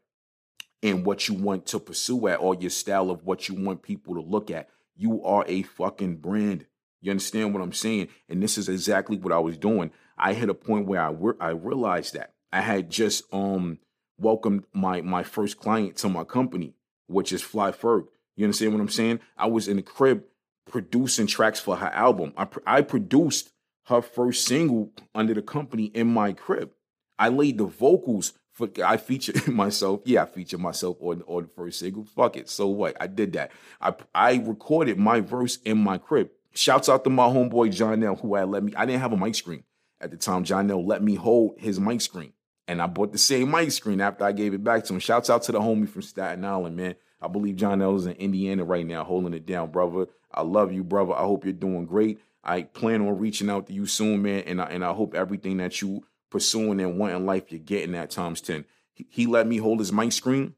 and 0.82 1.06
what 1.06 1.28
you 1.28 1.36
want 1.36 1.68
to 1.68 1.80
pursue 1.80 2.28
at, 2.28 2.40
or 2.40 2.56
your 2.56 2.72
style 2.72 3.12
of 3.12 3.24
what 3.24 3.48
you 3.48 3.56
want 3.56 3.84
people 3.84 4.16
to 4.16 4.22
look 4.22 4.50
at. 4.50 4.70
You 4.96 5.24
are 5.24 5.46
a 5.48 5.62
fucking 5.62 6.18
brand. 6.18 6.66
You 7.06 7.12
understand 7.12 7.54
what 7.54 7.62
I'm 7.62 7.72
saying? 7.74 8.08
And 8.28 8.42
this 8.42 8.58
is 8.58 8.68
exactly 8.68 9.16
what 9.16 9.32
I 9.32 9.38
was 9.38 9.60
doing. 9.60 9.92
I 10.18 10.34
hit 10.34 10.50
a 10.50 10.56
point 10.56 10.88
where 10.88 11.02
I 11.02 11.12
re- 11.12 11.36
I 11.40 11.50
realized 11.50 12.16
that 12.16 12.34
I 12.52 12.62
had 12.62 12.90
just 12.90 13.24
um 13.32 13.78
welcomed 14.18 14.64
my 14.74 15.02
my 15.02 15.22
first 15.22 15.60
client 15.60 15.98
to 15.98 16.10
my 16.10 16.24
company, 16.24 16.74
which 17.08 17.32
is 17.32 17.44
Fly 17.44 17.72
Ferg. 17.72 18.08
You 18.36 18.46
understand 18.46 18.74
what 18.74 18.82
I'm 18.82 18.90
saying? 18.90 19.20
I 19.38 19.46
was 19.46 19.68
in 19.68 19.78
the 19.78 19.84
crib 19.84 20.24
producing 20.68 21.28
tracks 21.28 21.60
for 21.60 21.76
her 21.76 21.90
album. 21.90 22.34
I 22.38 22.48
I 22.66 22.82
produced 22.82 23.52
her 23.86 24.02
first 24.02 24.46
single 24.46 24.92
under 25.14 25.36
the 25.36 25.44
company 25.44 25.86
in 25.94 26.08
my 26.08 26.34
crib. 26.34 26.72
I 27.20 27.30
laid 27.30 27.60
the 27.60 27.66
vocals 27.66 28.34
For, 28.52 28.68
I 28.84 28.98
featured 28.98 29.48
myself. 29.64 30.02
Yeah, 30.06 30.24
I 30.24 30.26
featured 30.26 30.60
myself 30.60 30.98
on 31.02 31.22
on 31.28 31.44
the 31.44 31.50
first 31.50 31.80
single. 31.80 32.06
Fuck 32.06 32.38
it. 32.38 32.50
So 32.50 32.66
what? 32.68 32.98
I 33.00 33.06
did 33.06 33.34
that. 33.34 33.52
I 33.80 33.94
I 34.16 34.36
recorded 34.38 34.98
my 34.98 35.20
verse 35.20 35.58
in 35.66 35.78
my 35.78 36.00
crib. 36.00 36.32
Shouts 36.56 36.88
out 36.88 37.04
to 37.04 37.10
my 37.10 37.28
homeboy 37.28 37.74
John 37.74 38.00
Nell, 38.00 38.16
who 38.16 38.36
had 38.36 38.50
let 38.50 38.64
me. 38.64 38.74
I 38.76 38.86
didn't 38.86 39.02
have 39.02 39.14
a 39.14 39.18
mic 39.18 39.36
screen 39.36 39.64
at 40.00 40.12
the 40.12 40.18
time. 40.18 40.44
John 40.44 40.68
Nell 40.68 40.86
let 40.86 41.04
me 41.04 41.16
hold 41.16 41.60
his 41.60 41.80
mic 41.80 42.02
screen, 42.02 42.34
and 42.68 42.82
I 42.82 42.88
bought 42.88 43.12
the 43.12 43.18
same 43.18 43.52
mic 43.52 43.72
screen 43.72 44.00
after 44.00 44.24
I 44.24 44.32
gave 44.32 44.54
it 44.54 44.64
back 44.64 44.86
to 44.86 44.94
him. 44.94 45.00
Shouts 45.00 45.30
out 45.30 45.44
to 45.44 45.52
the 45.52 45.60
homie 45.60 45.90
from 45.90 46.02
Staten 46.02 46.46
Island, 46.46 46.78
man. 46.78 46.96
I 47.22 47.28
believe 47.28 47.58
John 47.58 47.80
Nell 47.80 47.96
is 47.96 48.06
in 48.06 48.14
Indiana 48.14 48.64
right 48.64 48.86
now, 48.86 49.04
holding 49.04 49.34
it 49.34 49.46
down, 49.46 49.72
brother. 49.72 50.08
I 50.34 50.42
love 50.42 50.72
you, 50.72 50.84
brother. 50.84 51.14
I 51.14 51.22
hope 51.24 51.44
you're 51.44 51.54
doing 51.54 51.86
great. 51.86 52.20
I 52.44 52.64
plan 52.64 53.02
on 53.02 53.18
reaching 53.18 53.50
out 53.50 53.68
to 53.68 53.74
you 53.74 53.86
soon, 53.86 54.22
man, 54.22 54.44
and 54.46 54.62
I, 54.62 54.66
and 54.66 54.86
I 54.86 54.94
hope 54.94 55.16
everything 55.16 55.58
that 55.58 55.82
you 55.82 56.06
pursuing 56.30 56.80
and 56.80 57.00
wanting 57.00 57.26
life, 57.26 57.52
you're 57.52 57.60
getting 57.60 57.94
that 57.94 58.12
times 58.12 58.42
10. 58.42 58.66
He, 58.94 59.08
he 59.10 59.26
let 59.26 59.48
me 59.48 59.58
hold 59.58 59.80
his 59.80 59.92
mic 59.92 60.12
screen. 60.12 60.54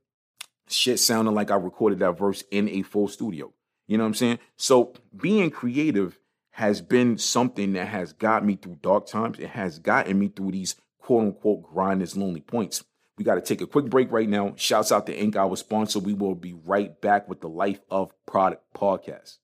Shit 0.68 1.00
sounded 1.00 1.32
like 1.32 1.50
I 1.50 1.56
recorded 1.56 2.00
that 2.00 2.18
verse 2.18 2.44
in 2.51 2.68
a 2.70 2.82
full 2.82 3.08
studio. 3.08 3.54
You 3.88 3.98
know 3.98 4.03
what 4.03 4.10
I'm 4.10 4.13
saying? 4.15 4.39
So 4.58 4.94
being 5.15 5.50
creative 5.50 6.20
has 6.51 6.82
been 6.82 7.17
something 7.17 7.74
that 7.74 7.88
has 7.88 8.13
got 8.13 8.44
me 8.44 8.56
through 8.56 8.79
dark 8.82 9.08
times. 9.08 9.39
It 9.39 9.50
has 9.50 9.79
gotten 9.79 10.20
me 10.20 10.27
through 10.27 10.51
these 10.51 10.75
quote 11.00 11.24
unquote 11.24 11.63
grinders 11.63 12.17
lonely 12.17 12.41
points. 12.41 12.84
We 13.17 13.24
got 13.24 13.36
to 13.36 13.41
take 13.41 13.62
a 13.62 13.67
quick 13.67 13.86
break 13.86 14.12
right 14.12 14.29
now. 14.29 14.53
Shouts 14.58 14.91
out 14.91 15.08
to 15.08 15.17
Ink, 15.17 15.36
our 15.36 15.56
sponsor. 15.56 16.00
We 16.00 16.13
will 16.13 16.36
be 16.36 16.53
right 16.53 17.00
back 17.01 17.27
with 17.27 17.41
the 17.41 17.50
Life 17.50 17.79
of 17.89 18.12
Produk 18.27 18.60
podcast. 18.75 19.38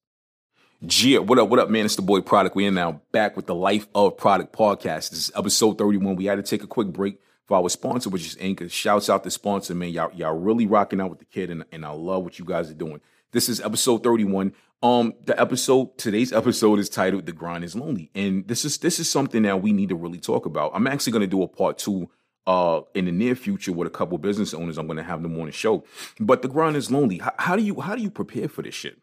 Gia, 0.85 1.21
what 1.21 1.39
up, 1.39 1.49
what 1.49 1.59
up, 1.59 1.69
man? 1.69 1.85
It's 1.85 1.95
the 1.95 2.01
boy 2.01 2.19
Produk. 2.19 2.55
We 2.55 2.67
are 2.67 2.71
now 2.71 3.01
back 3.11 3.37
with 3.37 3.45
the 3.45 3.55
Life 3.55 3.87
of 3.95 4.17
Produk 4.17 4.51
podcast. 4.51 5.11
This 5.11 5.29
is 5.29 5.31
episode 5.33 5.77
31. 5.77 6.17
We 6.17 6.25
had 6.25 6.35
to 6.35 6.43
take 6.43 6.61
a 6.61 6.67
quick 6.67 6.89
break 6.89 7.19
for 7.45 7.57
our 7.57 7.69
sponsor, 7.69 8.09
which 8.09 8.25
is 8.25 8.37
Anchor. 8.39 8.67
Shouts 8.67 9.09
out 9.09 9.23
to 9.23 9.31
sponsor, 9.31 9.73
man. 9.73 9.89
Y'all, 9.89 10.11
y'all 10.13 10.37
really 10.37 10.67
rocking 10.67 10.99
out 10.99 11.09
with 11.09 11.19
the 11.19 11.25
kid, 11.25 11.49
and, 11.49 11.63
and 11.71 11.85
I 11.85 11.91
love 11.91 12.23
what 12.23 12.37
you 12.37 12.45
guys 12.45 12.69
are 12.69 12.75
doing. 12.75 12.99
This 13.33 13.49
is 13.49 13.59
episode 13.59 14.03
31. 14.03 14.53
Um, 14.83 15.13
the 15.25 15.39
episode, 15.41 15.97
today's 15.97 16.31
episode 16.31 16.77
is 16.77 16.87
titled 16.87 17.25
The 17.25 17.31
Grind 17.31 17.63
is 17.63 17.75
Lonely. 17.75 18.11
And 18.13 18.47
this 18.47 18.63
is 18.63 18.77
this 18.77 18.99
is 18.99 19.09
something 19.09 19.41
that 19.41 19.59
we 19.59 19.73
need 19.73 19.89
to 19.89 19.95
really 19.95 20.19
talk 20.19 20.45
about. 20.45 20.71
I'm 20.75 20.85
actually 20.85 21.13
gonna 21.13 21.25
do 21.25 21.41
a 21.41 21.47
part 21.47 21.79
two 21.79 22.11
uh 22.45 22.81
in 22.93 23.05
the 23.05 23.11
near 23.11 23.33
future 23.33 23.71
with 23.71 23.87
a 23.87 23.91
couple 23.91 24.19
business 24.19 24.53
owners. 24.53 24.77
I'm 24.77 24.85
gonna 24.85 25.01
have 25.01 25.23
them 25.23 25.39
on 25.39 25.47
the 25.47 25.51
show. 25.51 25.83
But 26.19 26.43
the 26.43 26.47
grind 26.47 26.75
is 26.75 26.91
lonely. 26.91 27.17
How, 27.17 27.33
how 27.39 27.55
do 27.55 27.63
you 27.63 27.81
how 27.81 27.95
do 27.95 28.03
you 28.03 28.11
prepare 28.11 28.47
for 28.47 28.61
this 28.61 28.75
shit? 28.75 28.99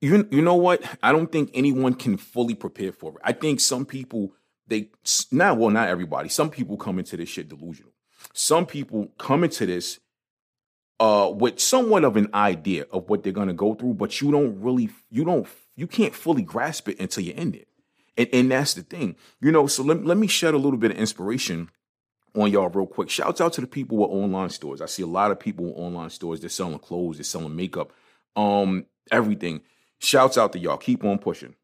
you 0.00 0.28
you 0.30 0.42
know 0.42 0.54
what? 0.54 0.84
I 1.02 1.10
don't 1.10 1.32
think 1.32 1.50
anyone 1.52 1.94
can 1.94 2.16
fully 2.16 2.54
prepare 2.54 2.92
for 2.92 3.12
it. 3.12 3.18
I 3.24 3.32
think 3.32 3.58
some 3.58 3.84
people 3.84 4.32
they 4.68 4.90
not 5.32 5.58
well 5.58 5.70
not 5.70 5.88
everybody. 5.88 6.28
Some 6.28 6.50
people 6.50 6.76
come 6.76 7.00
into 7.00 7.16
this 7.16 7.28
shit 7.28 7.48
delusional. 7.48 7.90
Some 8.32 8.64
people 8.64 9.08
come 9.18 9.42
into 9.42 9.66
this 9.66 9.98
uh 11.00 11.30
with 11.34 11.60
somewhat 11.60 12.04
of 12.04 12.16
an 12.16 12.28
idea 12.34 12.86
of 12.90 13.08
what 13.08 13.22
they're 13.22 13.32
gonna 13.32 13.54
go 13.54 13.74
through, 13.74 13.94
but 13.94 14.20
you 14.20 14.30
don't 14.30 14.60
really 14.60 14.90
you 15.10 15.24
don't 15.24 15.46
you 15.76 15.86
can't 15.86 16.14
fully 16.14 16.42
grasp 16.42 16.88
it 16.88 16.98
until 17.00 17.24
you 17.24 17.34
end 17.36 17.54
it. 17.54 17.68
And 18.16 18.28
and 18.32 18.50
that's 18.50 18.74
the 18.74 18.82
thing. 18.82 19.16
You 19.40 19.52
know, 19.52 19.66
so 19.66 19.82
let, 19.82 20.04
let 20.04 20.16
me 20.16 20.26
shed 20.26 20.54
a 20.54 20.58
little 20.58 20.78
bit 20.78 20.90
of 20.90 20.96
inspiration 20.96 21.70
on 22.34 22.50
y'all 22.50 22.68
real 22.68 22.86
quick. 22.86 23.10
Shouts 23.10 23.40
out 23.40 23.52
to 23.54 23.60
the 23.60 23.66
people 23.66 23.98
with 23.98 24.10
online 24.10 24.50
stores. 24.50 24.80
I 24.80 24.86
see 24.86 25.02
a 25.02 25.06
lot 25.06 25.30
of 25.30 25.40
people 25.40 25.66
with 25.66 25.76
online 25.76 26.10
stores. 26.10 26.40
They're 26.40 26.48
selling 26.50 26.78
clothes, 26.78 27.16
they're 27.16 27.24
selling 27.24 27.56
makeup, 27.56 27.92
um, 28.34 28.86
everything 29.10 29.62
Shouts 29.98 30.36
out 30.36 30.52
to 30.52 30.58
y'all. 30.58 30.76
Keep 30.76 31.04
on 31.04 31.18
pushing. 31.18 31.54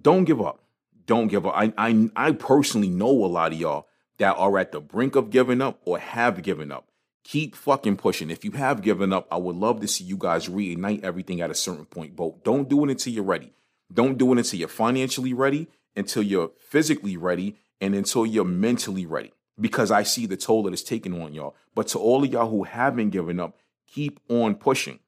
Don't 0.00 0.24
give 0.24 0.40
up. 0.40 0.62
Don't 1.06 1.28
give 1.28 1.46
up. 1.46 1.54
I, 1.56 1.72
I, 1.78 2.10
I 2.14 2.32
personally 2.32 2.90
know 2.90 3.08
a 3.08 3.26
lot 3.26 3.52
of 3.52 3.58
y'all 3.58 3.88
that 4.18 4.34
are 4.36 4.58
at 4.58 4.72
the 4.72 4.80
brink 4.80 5.16
of 5.16 5.30
giving 5.30 5.62
up 5.62 5.80
or 5.84 5.98
have 5.98 6.42
given 6.42 6.70
up. 6.70 6.88
Keep 7.28 7.56
fucking 7.56 7.98
pushing. 7.98 8.30
If 8.30 8.42
you 8.42 8.52
have 8.52 8.80
given 8.80 9.12
up, 9.12 9.28
I 9.30 9.36
would 9.36 9.56
love 9.56 9.80
to 9.82 9.86
see 9.86 10.02
you 10.02 10.16
guys 10.16 10.48
reignite 10.48 11.04
everything 11.04 11.42
at 11.42 11.50
a 11.50 11.54
certain 11.54 11.84
point. 11.84 12.16
But 12.16 12.42
don't 12.42 12.70
do 12.70 12.82
it 12.84 12.90
until 12.90 13.12
you're 13.12 13.22
ready. 13.22 13.52
Don't 13.92 14.16
do 14.16 14.32
it 14.32 14.38
until 14.38 14.58
you're 14.58 14.66
financially 14.66 15.34
ready, 15.34 15.68
until 15.94 16.22
you're 16.22 16.52
physically 16.56 17.18
ready, 17.18 17.58
and 17.82 17.94
until 17.94 18.24
you're 18.24 18.46
mentally 18.46 19.04
ready. 19.04 19.34
Because 19.60 19.90
I 19.90 20.04
see 20.04 20.24
the 20.24 20.38
toll 20.38 20.62
that 20.62 20.72
it's 20.72 20.82
taking 20.82 21.20
on 21.20 21.34
y'all. 21.34 21.54
But 21.74 21.88
to 21.88 21.98
all 21.98 22.24
of 22.24 22.32
y'all 22.32 22.48
who 22.48 22.64
haven't 22.64 23.10
given 23.10 23.40
up, 23.40 23.58
keep 23.86 24.20
on 24.30 24.54
pushing 24.54 24.98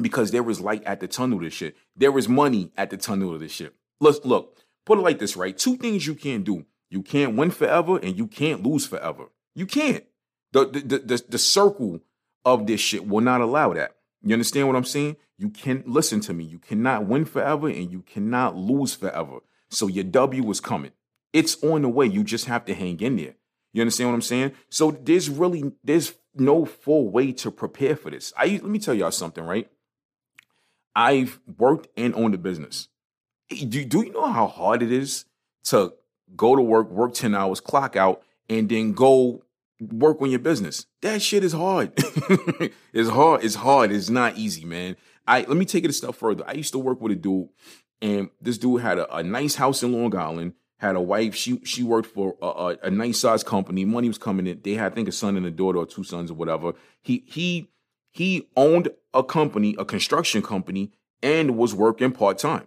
because 0.00 0.30
there 0.30 0.48
is 0.48 0.60
light 0.60 0.84
at 0.84 1.00
the 1.00 1.08
tunnel 1.08 1.38
of 1.38 1.44
this 1.44 1.54
shit. 1.54 1.76
There 1.96 2.16
is 2.18 2.28
money 2.28 2.70
at 2.76 2.90
the 2.90 2.96
tunnel 2.96 3.34
of 3.34 3.40
this 3.40 3.50
shit. 3.50 3.74
Let's 4.00 4.24
look, 4.24 4.58
put 4.86 4.98
it 4.98 5.02
like 5.02 5.18
this, 5.18 5.36
right? 5.36 5.58
Two 5.58 5.76
things 5.76 6.06
you 6.06 6.14
can't 6.14 6.44
do. 6.44 6.66
You 6.88 7.02
can't 7.02 7.34
win 7.36 7.50
forever 7.50 7.98
and 7.98 8.16
you 8.16 8.28
can't 8.28 8.62
lose 8.62 8.86
forever. 8.86 9.24
You 9.56 9.66
can't. 9.66 10.04
The 10.52 10.66
the 10.66 10.98
the, 10.98 11.24
the 11.28 11.38
circle 11.38 12.00
of 12.44 12.66
this 12.66 12.80
shit 12.80 13.06
will 13.06 13.20
not 13.20 13.40
allow 13.40 13.72
that. 13.74 13.96
You 14.22 14.32
understand 14.32 14.66
what 14.66 14.76
I'm 14.76 14.84
saying? 14.84 15.16
You 15.36 15.50
can 15.50 15.84
listen 15.86 16.20
to 16.22 16.34
me. 16.34 16.44
You 16.44 16.58
cannot 16.58 17.06
win 17.06 17.24
forever 17.24 17.68
and 17.68 17.90
you 17.90 18.02
cannot 18.02 18.56
lose 18.56 18.94
forever. 18.94 19.38
So 19.70 19.86
your 19.86 20.04
W 20.04 20.50
is 20.50 20.60
coming. 20.60 20.92
It's 21.32 21.62
on 21.62 21.82
the 21.82 21.88
way. 21.88 22.06
You 22.06 22.24
just 22.24 22.46
have 22.46 22.64
to 22.64 22.74
hang 22.74 23.00
in 23.00 23.16
there. 23.16 23.34
You 23.72 23.82
understand 23.82 24.10
what 24.10 24.14
I'm 24.14 24.22
saying? 24.22 24.52
So 24.70 24.90
there's 24.90 25.28
really 25.28 25.72
there's 25.84 26.14
no 26.34 26.64
full 26.64 27.10
way 27.10 27.32
to 27.32 27.50
prepare 27.50 27.96
for 27.96 28.10
this. 28.10 28.32
I 28.36 28.46
let 28.46 28.64
me 28.64 28.78
tell 28.78 28.94
y'all 28.94 29.10
something, 29.10 29.44
right? 29.44 29.70
I've 30.96 31.38
worked 31.58 31.88
and 31.96 32.14
owned 32.14 32.34
a 32.34 32.38
business. 32.38 32.88
Do, 33.48 33.84
do 33.84 34.02
you 34.02 34.12
know 34.12 34.30
how 34.30 34.46
hard 34.46 34.82
it 34.82 34.90
is 34.90 35.26
to 35.64 35.94
go 36.36 36.56
to 36.56 36.62
work, 36.62 36.90
work 36.90 37.14
10 37.14 37.34
hours, 37.34 37.60
clock 37.60 37.94
out, 37.96 38.22
and 38.48 38.68
then 38.68 38.92
go 38.92 39.44
work 39.80 40.20
on 40.20 40.30
your 40.30 40.38
business? 40.38 40.86
That 41.02 41.22
shit 41.22 41.44
is 41.44 41.52
hard. 41.52 41.92
it's 42.92 43.10
hard. 43.10 43.44
It's 43.44 43.54
hard. 43.56 43.92
It's 43.92 44.10
not 44.10 44.36
easy, 44.36 44.64
man. 44.64 44.96
I 45.26 45.40
let 45.40 45.56
me 45.56 45.64
take 45.64 45.84
it 45.84 45.90
a 45.90 45.92
step 45.92 46.14
further. 46.14 46.44
I 46.46 46.52
used 46.52 46.72
to 46.72 46.78
work 46.78 47.00
with 47.00 47.12
a 47.12 47.16
dude, 47.16 47.48
and 48.00 48.30
this 48.40 48.58
dude 48.58 48.80
had 48.80 48.98
a, 48.98 49.16
a 49.16 49.22
nice 49.22 49.56
house 49.56 49.82
in 49.82 49.92
Long 49.92 50.14
Island, 50.16 50.54
had 50.78 50.96
a 50.96 51.00
wife. 51.00 51.34
She 51.34 51.60
she 51.64 51.82
worked 51.82 52.08
for 52.08 52.36
a, 52.40 52.46
a, 52.46 52.76
a 52.84 52.90
nice 52.90 53.20
sized 53.20 53.46
company. 53.46 53.84
Money 53.84 54.08
was 54.08 54.18
coming 54.18 54.46
in. 54.46 54.60
They 54.62 54.74
had, 54.74 54.92
I 54.92 54.94
think, 54.94 55.08
a 55.08 55.12
son 55.12 55.36
and 55.36 55.46
a 55.46 55.50
daughter, 55.50 55.78
or 55.78 55.86
two 55.86 56.04
sons, 56.04 56.30
or 56.30 56.34
whatever. 56.34 56.72
He 57.02 57.24
he 57.26 57.68
he 58.10 58.48
owned 58.56 58.88
a 59.12 59.22
company, 59.22 59.76
a 59.78 59.84
construction 59.84 60.42
company, 60.42 60.92
and 61.22 61.56
was 61.56 61.74
working 61.74 62.12
part 62.12 62.38
time 62.38 62.66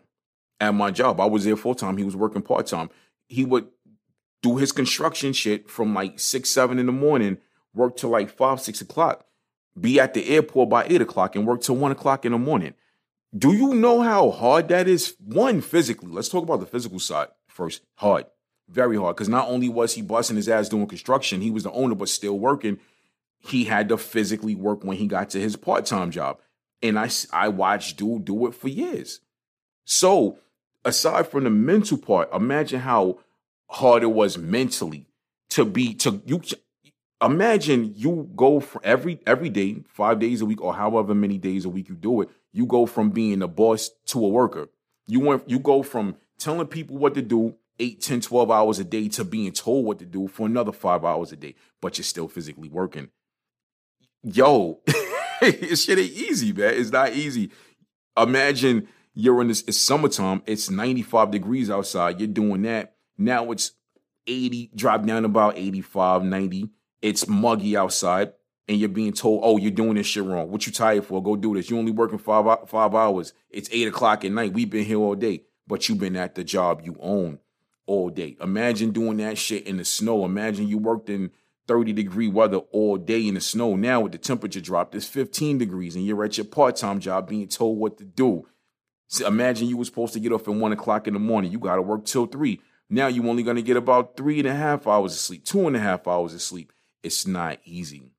at 0.60 0.74
my 0.74 0.92
job. 0.92 1.20
I 1.20 1.26
was 1.26 1.44
there 1.46 1.58
full 1.58 1.76
time. 1.76 1.98
He 1.98 2.04
was 2.04 2.16
working 2.16 2.42
part 2.42 2.68
time. 2.68 2.90
He 3.28 3.44
would 3.44 3.68
do 4.42 4.58
his 4.58 4.72
construction 4.72 5.34
shit 5.34 5.70
from 5.70 5.94
like 5.94 6.20
six, 6.20 6.50
seven 6.50 6.80
in 6.80 6.86
the 6.86 6.92
morning, 6.92 7.38
work 7.74 7.98
till 7.98 8.10
like 8.10 8.30
five, 8.30 8.60
six 8.60 8.82
o'clock, 8.82 9.26
be 9.80 10.00
at 10.00 10.14
the 10.14 10.30
airport 10.30 10.70
by 10.70 10.86
eight 10.86 11.02
o'clock, 11.02 11.36
and 11.36 11.46
work 11.46 11.62
till 11.62 11.76
one 11.76 11.92
o'clock 11.92 12.26
in 12.26 12.32
the 12.32 12.38
morning. 12.38 12.74
Do 13.38 13.54
you 13.54 13.74
know 13.74 14.02
how 14.02 14.32
hard 14.32 14.68
that 14.70 14.88
is? 14.88 15.16
One, 15.24 15.62
physically. 15.62 16.10
Let's 16.12 16.30
talk 16.30 16.44
about 16.44 16.60
the 16.60 16.66
physical 16.66 17.00
side 17.00 17.30
first. 17.48 17.82
Hard. 17.96 18.26
Very 18.68 18.98
hard. 18.98 19.16
Because 19.16 19.30
not 19.30 19.48
only 19.48 19.70
was 19.70 19.94
he 19.94 20.02
busting 20.02 20.36
his 20.36 20.50
ass 20.50 20.68
doing 20.68 20.88
construction, 20.88 21.42
he 21.42 21.52
was 21.52 21.64
the 21.64 21.72
owner, 21.72 21.96
but 21.96 22.10
still 22.10 22.38
working 22.38 22.80
he 23.42 23.66
had 23.66 23.90
to 23.90 23.98
physically 23.98 24.56
work 24.56 24.84
when 24.84 24.98
he 24.98 25.08
got 25.08 25.30
to 25.32 25.40
his 25.40 25.56
part-time 25.56 26.12
job. 26.12 26.40
And 26.82 26.98
I, 26.98 27.10
I 27.34 27.48
watched 27.48 27.98
dude 27.98 28.26
do 28.26 28.48
it 28.48 28.56
for 28.56 28.68
years. 28.68 29.20
So 29.84 30.40
aside 30.86 31.28
from 31.28 31.44
the 31.44 31.50
mental 31.50 31.98
part, 31.98 32.34
imagine 32.34 32.82
how 32.82 33.20
hard 33.72 34.04
it 34.04 34.12
was 34.12 34.38
mentally 34.38 35.08
to 35.50 35.66
be 35.66 35.94
to 35.96 36.22
you 36.26 36.42
imagine 37.22 37.94
you 37.96 38.30
go 38.36 38.60
for 38.60 38.82
every 38.84 39.20
every 39.26 39.50
day, 39.50 39.84
five 39.88 40.20
days 40.20 40.42
a 40.42 40.46
week, 40.46 40.62
or 40.62 40.74
however 40.74 41.16
many 41.16 41.38
days 41.38 41.66
a 41.66 41.70
week 41.70 41.90
you 41.90 41.96
do 41.96 42.22
it, 42.22 42.30
you 42.54 42.66
go 42.66 42.86
from 42.86 43.10
being 43.10 43.42
a 43.42 43.48
boss 43.48 43.90
to 44.08 44.24
a 44.24 44.30
worker. 44.30 44.70
You 45.08 45.20
went 45.20 45.50
you 45.50 45.60
go 45.60 45.84
from 45.84 46.16
telling 46.38 46.68
people 46.68 46.98
what 46.98 47.14
to 47.16 47.22
do 47.22 47.56
8, 47.80 48.02
10, 48.02 48.22
12 48.22 48.52
hours 48.52 48.80
a 48.80 48.84
day 48.84 49.08
to 49.10 49.24
being 49.24 49.52
told 49.52 49.86
what 49.86 50.00
to 50.00 50.06
do 50.06 50.28
for 50.28 50.46
another 50.46 50.72
five 50.72 51.04
hours 51.04 51.32
a 51.32 51.36
day, 51.36 51.56
but 51.82 51.98
you're 51.98 52.06
still 52.06 52.28
physically 52.28 52.70
working 52.70 53.10
yo, 54.24 54.80
this 55.42 55.86
shit 55.86 56.00
ain't 56.00 56.12
easy, 56.12 56.54
man. 56.54 56.74
It's 56.76 56.92
not 56.92 57.14
easy. 57.14 57.52
Imagine 58.18 58.88
you're 59.14 59.42
in 59.42 59.48
this, 59.48 59.64
it's 59.68 59.78
summertime, 59.78 60.42
it's 60.46 60.70
95 60.70 61.32
degrees 61.32 61.70
outside, 61.70 62.20
you're 62.20 62.28
doing 62.28 62.62
that. 62.64 62.96
Now 63.22 63.52
it's 63.52 63.72
80, 64.28 64.72
drop 64.76 65.06
down 65.06 65.26
about 65.26 65.58
85, 65.58 66.24
90. 66.24 66.70
It's 67.02 67.28
muggy 67.28 67.78
outside, 67.78 68.34
and 68.68 68.80
you're 68.80 68.90
being 68.90 69.14
told, 69.14 69.42
oh, 69.44 69.58
you're 69.58 69.72
doing 69.72 69.96
this 69.96 70.08
shit 70.08 70.24
wrong. 70.24 70.50
What 70.52 70.66
you 70.66 70.74
tired 70.74 71.06
for? 71.06 71.22
Go 71.22 71.36
do 71.36 71.56
this. 71.56 71.70
You 71.70 71.78
only 71.78 71.92
working 71.92 72.18
five, 72.18 72.70
five 72.70 72.94
hours. 72.94 73.34
It's 73.50 73.70
eight 73.72 73.88
o'clock 73.88 74.24
at 74.26 74.32
night. 74.32 74.54
We've 74.54 74.70
been 74.70 74.86
here 74.86 74.98
all 74.98 75.16
day, 75.16 75.44
but 75.68 75.88
you've 75.88 76.00
been 76.00 76.16
at 76.16 76.36
the 76.36 76.44
job 76.44 76.82
you 76.84 76.96
own 77.00 77.40
all 77.86 78.10
day. 78.10 78.38
Imagine 78.42 78.92
doing 78.92 79.18
that 79.18 79.38
shit 79.38 79.68
in 79.68 79.78
the 79.78 79.86
snow. 79.86 80.26
Imagine 80.26 80.68
you 80.68 80.78
worked 80.78 81.10
in 81.10 81.32
30 81.68 81.94
degree 81.94 82.28
weather 82.28 82.58
all 82.58 82.98
day 82.98 83.28
in 83.28 83.36
the 83.36 83.42
snow. 83.42 83.76
Now 83.76 84.02
with 84.02 84.12
the 84.12 84.18
temperature 84.18 84.62
drop, 84.62 84.96
it's 84.96 85.08
15 85.08 85.58
degrees 85.58 85.96
and 85.96 86.06
you're 86.06 86.24
at 86.24 86.38
your 86.38 86.46
part-time 86.46 87.00
job 87.00 87.30
being 87.30 87.48
told 87.48 87.78
what 87.78 87.98
to 87.98 88.04
do. 88.04 88.48
So 89.08 89.28
imagine 89.28 89.68
you 89.68 89.78
were 89.78 89.86
supposed 89.86 90.14
to 90.14 90.20
get 90.20 90.32
off 90.32 90.48
at 90.48 90.54
one 90.54 90.72
o'clock 90.72 91.08
in 91.08 91.14
the 91.14 91.20
morning. 91.20 91.52
You 91.52 91.60
got 91.60 91.76
to 91.76 91.82
work 91.82 92.06
till 92.06 92.28
three. 92.28 92.62
Now 92.92 93.08
you're 93.08 93.26
only 93.26 93.42
going 93.42 93.56
to 93.56 93.62
get 93.62 93.78
about 93.78 94.18
three 94.18 94.40
and 94.40 94.48
a 94.48 94.54
half 94.54 94.86
hours 94.86 95.14
of 95.14 95.20
sleep, 95.20 95.46
two 95.46 95.66
and 95.66 95.78
a 95.78 95.80
half 95.80 96.08
hours 96.08 96.34
of 96.34 96.42
sleep. 96.42 96.74
It's 97.02 97.26
not 97.26 97.60
easy. 97.64 98.12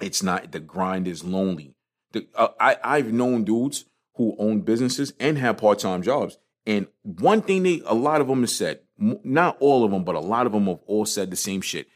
It's 0.00 0.22
not 0.22 0.50
the 0.52 0.58
grind 0.58 1.06
is 1.06 1.22
lonely. 1.22 1.74
The, 2.12 2.26
uh, 2.34 2.48
I 2.58 2.78
I've 2.82 3.12
known 3.12 3.44
dudes 3.44 3.84
who 4.14 4.34
own 4.38 4.62
businesses 4.62 5.12
and 5.20 5.36
have 5.36 5.58
part 5.58 5.80
time 5.80 6.02
jobs, 6.02 6.38
and 6.66 6.86
one 7.02 7.42
thing 7.42 7.62
they 7.62 7.82
a 7.84 7.94
lot 7.94 8.22
of 8.22 8.26
them 8.26 8.40
have 8.40 8.50
said, 8.50 8.80
not 8.98 9.58
all 9.60 9.84
of 9.84 9.90
them, 9.90 10.02
but 10.02 10.14
a 10.14 10.20
lot 10.20 10.46
of 10.46 10.52
them 10.52 10.66
have 10.66 10.80
all 10.86 11.04
said 11.04 11.30
the 11.30 11.36
same 11.36 11.60
shit. 11.60 11.86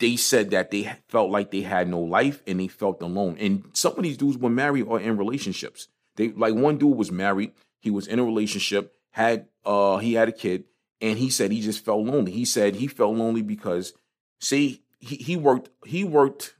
They 0.00 0.16
said 0.16 0.50
that 0.50 0.70
they 0.70 0.92
felt 1.08 1.30
like 1.30 1.50
they 1.50 1.62
had 1.62 1.88
no 1.88 2.00
life 2.00 2.42
and 2.46 2.60
they 2.60 2.68
felt 2.68 3.00
alone. 3.00 3.36
And 3.38 3.64
some 3.72 3.94
of 3.96 4.02
these 4.02 4.16
dudes 4.18 4.36
were 4.36 4.50
married 4.50 4.82
or 4.82 5.00
in 5.00 5.16
relationships. 5.16 5.88
They 6.16 6.28
like 6.28 6.54
one 6.54 6.76
dude 6.76 6.96
was 6.96 7.10
married, 7.10 7.52
he 7.80 7.90
was 7.90 8.06
in 8.06 8.18
a 8.18 8.24
relationship, 8.24 8.94
had 9.12 9.46
uh 9.64 9.96
he 9.96 10.12
had 10.12 10.28
a 10.28 10.32
kid, 10.32 10.64
and 11.02 11.18
he 11.18 11.28
said 11.28 11.50
he 11.50 11.60
just 11.60 11.84
felt 11.84 12.06
lonely. 12.06 12.32
He 12.32 12.44
said 12.44 12.76
he 12.76 12.86
felt 12.86 13.16
lonely 13.16 13.42
because 13.42 13.92
see 14.40 14.82
he, 15.00 15.16
he 15.16 15.36
worked 15.36 15.68
he 15.84 16.04
worked 16.04 16.54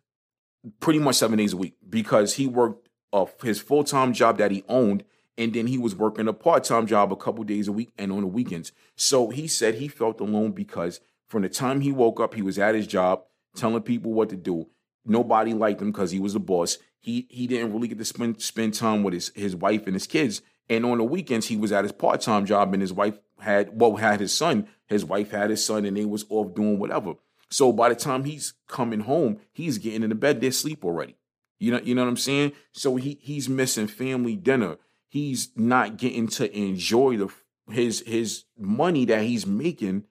pretty 0.80 0.98
much 0.98 1.16
seven 1.16 1.38
days 1.38 1.52
a 1.52 1.56
week 1.56 1.76
because 1.88 2.34
he 2.34 2.46
worked 2.46 2.88
uh, 3.12 3.26
his 3.42 3.60
full 3.60 3.84
time 3.84 4.12
job 4.12 4.38
that 4.38 4.50
he 4.50 4.64
owned, 4.68 5.04
and 5.38 5.54
then 5.54 5.68
he 5.68 5.78
was 5.78 5.94
working 5.94 6.28
a 6.28 6.32
part 6.32 6.64
time 6.64 6.86
job 6.86 7.12
a 7.12 7.16
couple 7.16 7.44
days 7.44 7.68
a 7.68 7.72
week 7.72 7.92
and 7.96 8.12
on 8.12 8.20
the 8.20 8.26
weekends. 8.26 8.72
So 8.96 9.30
he 9.30 9.46
said 9.46 9.76
he 9.76 9.88
felt 9.88 10.20
alone 10.20 10.52
because 10.52 11.00
from 11.28 11.42
the 11.42 11.48
time 11.48 11.80
he 11.80 11.92
woke 11.92 12.20
up, 12.20 12.34
he 12.34 12.42
was 12.42 12.58
at 12.58 12.74
his 12.74 12.86
job 12.86 13.22
telling 13.56 13.82
people 13.82 14.12
what 14.12 14.28
to 14.30 14.36
do. 14.36 14.68
Nobody 15.04 15.54
liked 15.54 15.80
him 15.80 15.92
because 15.92 16.10
he 16.10 16.20
was 16.20 16.34
a 16.34 16.40
boss. 16.40 16.78
He 17.00 17.26
he 17.30 17.46
didn't 17.46 17.72
really 17.72 17.88
get 17.88 17.98
to 17.98 18.04
spend 18.04 18.42
spend 18.42 18.74
time 18.74 19.04
with 19.04 19.14
his 19.14 19.30
his 19.36 19.54
wife 19.54 19.86
and 19.86 19.94
his 19.94 20.08
kids. 20.08 20.42
And 20.68 20.86
on 20.86 20.98
the 20.98 21.04
weekends, 21.04 21.48
he 21.48 21.56
was 21.56 21.72
at 21.72 21.84
his 21.84 21.92
part 21.92 22.20
time 22.20 22.46
job, 22.46 22.72
and 22.72 22.80
his 22.80 22.92
wife 22.92 23.18
had 23.42 23.78
well 23.80 23.96
had 23.96 24.20
his 24.20 24.32
son. 24.32 24.68
His 24.86 25.04
wife 25.04 25.30
had 25.30 25.50
his 25.50 25.64
son, 25.64 25.84
and 25.84 25.96
they 25.96 26.04
was 26.04 26.24
off 26.28 26.54
doing 26.54 26.78
whatever. 26.78 27.14
So 27.50 27.72
by 27.72 27.90
the 27.90 27.94
time 27.94 28.24
he's 28.24 28.54
coming 28.66 29.00
home, 29.00 29.38
he's 29.52 29.78
getting 29.78 30.02
into 30.02 30.14
bed. 30.14 30.40
They 30.40 30.50
sleep 30.50 30.84
already. 30.84 31.16
You 31.58 31.72
know, 31.72 31.80
you 31.80 31.94
know 31.94 32.02
what 32.02 32.08
I'm 32.08 32.16
saying? 32.16 32.52
So 32.72 32.96
he 32.96 33.18
he's 33.20 33.48
missing 33.48 33.86
family 33.86 34.36
dinner. 34.36 34.78
He's 35.08 35.50
not 35.54 35.98
getting 35.98 36.28
to 36.28 36.56
enjoy 36.56 37.18
the 37.18 37.28
his 37.70 38.02
his 38.06 38.44
money 38.58 39.04
that 39.06 39.22
he's 39.22 39.46
making, 39.46 40.04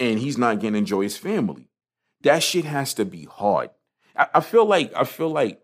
and 0.00 0.18
he's 0.18 0.38
not 0.38 0.60
getting 0.60 0.72
to 0.72 0.78
enjoy 0.78 1.02
his 1.02 1.16
family. 1.16 1.68
That 2.22 2.42
shit 2.42 2.64
has 2.64 2.94
to 2.94 3.04
be 3.04 3.24
hard. 3.24 3.70
I, 4.16 4.28
I 4.34 4.40
feel 4.40 4.64
like 4.64 4.92
I 4.94 5.04
feel 5.04 5.30
like 5.30 5.60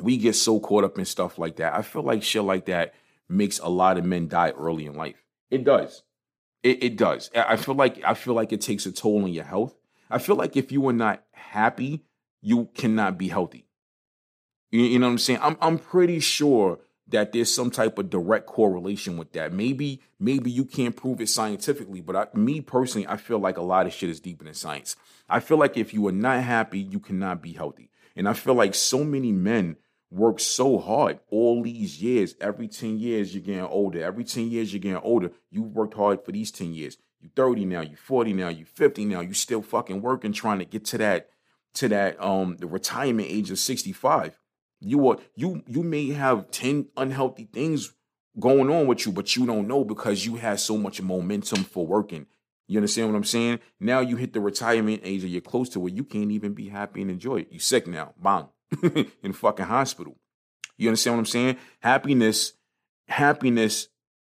we 0.00 0.16
get 0.16 0.34
so 0.34 0.60
caught 0.60 0.84
up 0.84 0.98
in 0.98 1.04
stuff 1.04 1.38
like 1.38 1.56
that. 1.56 1.74
I 1.74 1.82
feel 1.82 2.02
like 2.02 2.22
shit 2.22 2.42
like 2.42 2.66
that 2.66 2.94
makes 3.28 3.58
a 3.58 3.68
lot 3.68 3.98
of 3.98 4.04
men 4.04 4.28
die 4.28 4.50
early 4.50 4.86
in 4.86 4.94
life. 4.94 5.24
It 5.50 5.64
does. 5.64 6.02
It, 6.62 6.82
it 6.82 6.96
does. 6.96 7.30
I 7.34 7.56
feel 7.56 7.74
like 7.74 8.02
I 8.04 8.14
feel 8.14 8.34
like 8.34 8.52
it 8.52 8.60
takes 8.60 8.86
a 8.86 8.92
toll 8.92 9.24
on 9.24 9.32
your 9.32 9.44
health. 9.44 9.74
I 10.10 10.18
feel 10.18 10.36
like 10.36 10.56
if 10.56 10.72
you 10.72 10.86
are 10.88 10.92
not 10.92 11.22
happy, 11.32 12.04
you 12.40 12.68
cannot 12.74 13.18
be 13.18 13.28
healthy. 13.28 13.66
You, 14.70 14.82
you 14.82 14.98
know 14.98 15.06
what 15.06 15.12
I'm 15.12 15.18
saying? 15.18 15.40
I'm 15.42 15.56
I'm 15.60 15.78
pretty 15.78 16.20
sure 16.20 16.80
that 17.08 17.32
there's 17.32 17.52
some 17.52 17.70
type 17.70 17.98
of 17.98 18.10
direct 18.10 18.46
correlation 18.46 19.16
with 19.16 19.32
that. 19.32 19.52
Maybe 19.52 20.02
maybe 20.18 20.50
you 20.50 20.64
can't 20.64 20.96
prove 20.96 21.20
it 21.20 21.28
scientifically, 21.28 22.00
but 22.00 22.16
I, 22.16 22.26
me 22.36 22.60
personally, 22.60 23.06
I 23.06 23.16
feel 23.16 23.38
like 23.38 23.56
a 23.56 23.62
lot 23.62 23.86
of 23.86 23.92
shit 23.92 24.10
is 24.10 24.20
deeper 24.20 24.44
than 24.44 24.54
science. 24.54 24.96
I 25.28 25.40
feel 25.40 25.58
like 25.58 25.76
if 25.76 25.94
you 25.94 26.06
are 26.08 26.12
not 26.12 26.42
happy, 26.42 26.80
you 26.80 27.00
cannot 27.00 27.40
be 27.42 27.52
healthy. 27.52 27.90
And 28.16 28.28
I 28.28 28.32
feel 28.32 28.54
like 28.54 28.74
so 28.74 29.04
many 29.04 29.32
men 29.32 29.76
work 30.10 30.40
so 30.40 30.78
hard 30.78 31.20
all 31.30 31.62
these 31.62 32.02
years. 32.02 32.34
Every 32.40 32.68
10 32.68 32.98
years, 32.98 33.34
you're 33.34 33.42
getting 33.42 33.62
older. 33.62 34.02
Every 34.02 34.24
10 34.24 34.50
years, 34.50 34.72
you're 34.72 34.80
getting 34.80 34.96
older. 34.98 35.30
You 35.50 35.62
worked 35.62 35.94
hard 35.94 36.24
for 36.24 36.32
these 36.32 36.50
10 36.50 36.72
years. 36.74 36.96
You're 37.20 37.30
30 37.34 37.64
now, 37.64 37.80
You're 37.80 37.96
40 37.96 38.32
now, 38.32 38.48
You're 38.48 38.66
50 38.66 39.04
now, 39.04 39.20
you 39.20 39.34
still 39.34 39.62
fucking 39.62 40.02
working 40.02 40.32
trying 40.32 40.60
to 40.60 40.64
get 40.64 40.84
to 40.86 40.98
that 40.98 41.30
to 41.74 41.88
that 41.88 42.20
um 42.22 42.56
the 42.58 42.66
retirement 42.66 43.28
age 43.30 43.50
of 43.50 43.58
65. 43.58 44.38
You 44.80 45.08
are 45.08 45.18
you 45.34 45.62
you 45.66 45.82
may 45.82 46.08
have 46.10 46.50
10 46.50 46.88
unhealthy 46.96 47.44
things 47.44 47.92
going 48.38 48.70
on 48.70 48.86
with 48.86 49.04
you, 49.04 49.12
but 49.12 49.34
you 49.36 49.46
don't 49.46 49.68
know 49.68 49.84
because 49.84 50.24
you 50.24 50.36
had 50.36 50.60
so 50.60 50.76
much 50.76 51.02
momentum 51.02 51.64
for 51.64 51.86
working. 51.86 52.26
You 52.68 52.78
understand 52.78 53.08
what 53.08 53.16
I'm 53.16 53.24
saying? 53.24 53.60
Now 53.80 54.00
you 54.00 54.16
hit 54.16 54.32
the 54.32 54.40
retirement 54.40 55.00
age 55.04 55.24
or 55.24 55.28
you're 55.28 55.40
close 55.40 55.68
to 55.70 55.86
it, 55.86 55.94
you 55.94 56.04
can't 56.04 56.30
even 56.30 56.52
be 56.52 56.68
happy 56.68 57.02
and 57.02 57.10
enjoy 57.10 57.38
it. 57.38 57.52
You 57.52 57.58
sick 57.58 57.86
now, 57.86 58.14
bang, 58.22 58.46
in 59.22 59.32
fucking 59.32 59.66
hospital. 59.66 60.16
You 60.76 60.88
understand 60.88 61.16
what 61.16 61.20
I'm 61.20 61.26
saying? 61.26 61.56
Happiness, 61.80 62.52
happiness 63.08 63.88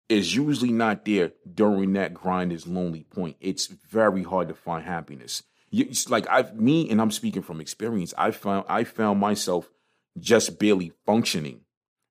is 0.08 0.34
usually 0.34 0.72
not 0.72 1.04
there 1.04 1.32
during 1.54 1.92
that 1.92 2.14
grind 2.14 2.52
is 2.52 2.66
lonely 2.66 3.04
point. 3.04 3.36
It's 3.40 3.66
very 3.66 4.22
hard 4.22 4.48
to 4.48 4.54
find 4.54 4.84
happiness. 4.84 5.42
It's 5.70 6.08
like 6.08 6.26
I've 6.30 6.58
me 6.58 6.88
and 6.88 7.00
I'm 7.00 7.10
speaking 7.10 7.42
from 7.42 7.60
experience. 7.60 8.14
I 8.16 8.30
found 8.30 8.64
I 8.68 8.84
found 8.84 9.20
myself 9.20 9.70
just 10.18 10.58
barely 10.58 10.92
functioning 11.04 11.60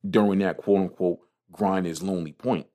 during 0.07 0.39
that 0.39 0.57
quote 0.57 0.81
unquote 0.81 1.19
grind 1.51 1.87
is 1.87 2.03
lonely 2.03 2.33
point. 2.33 2.67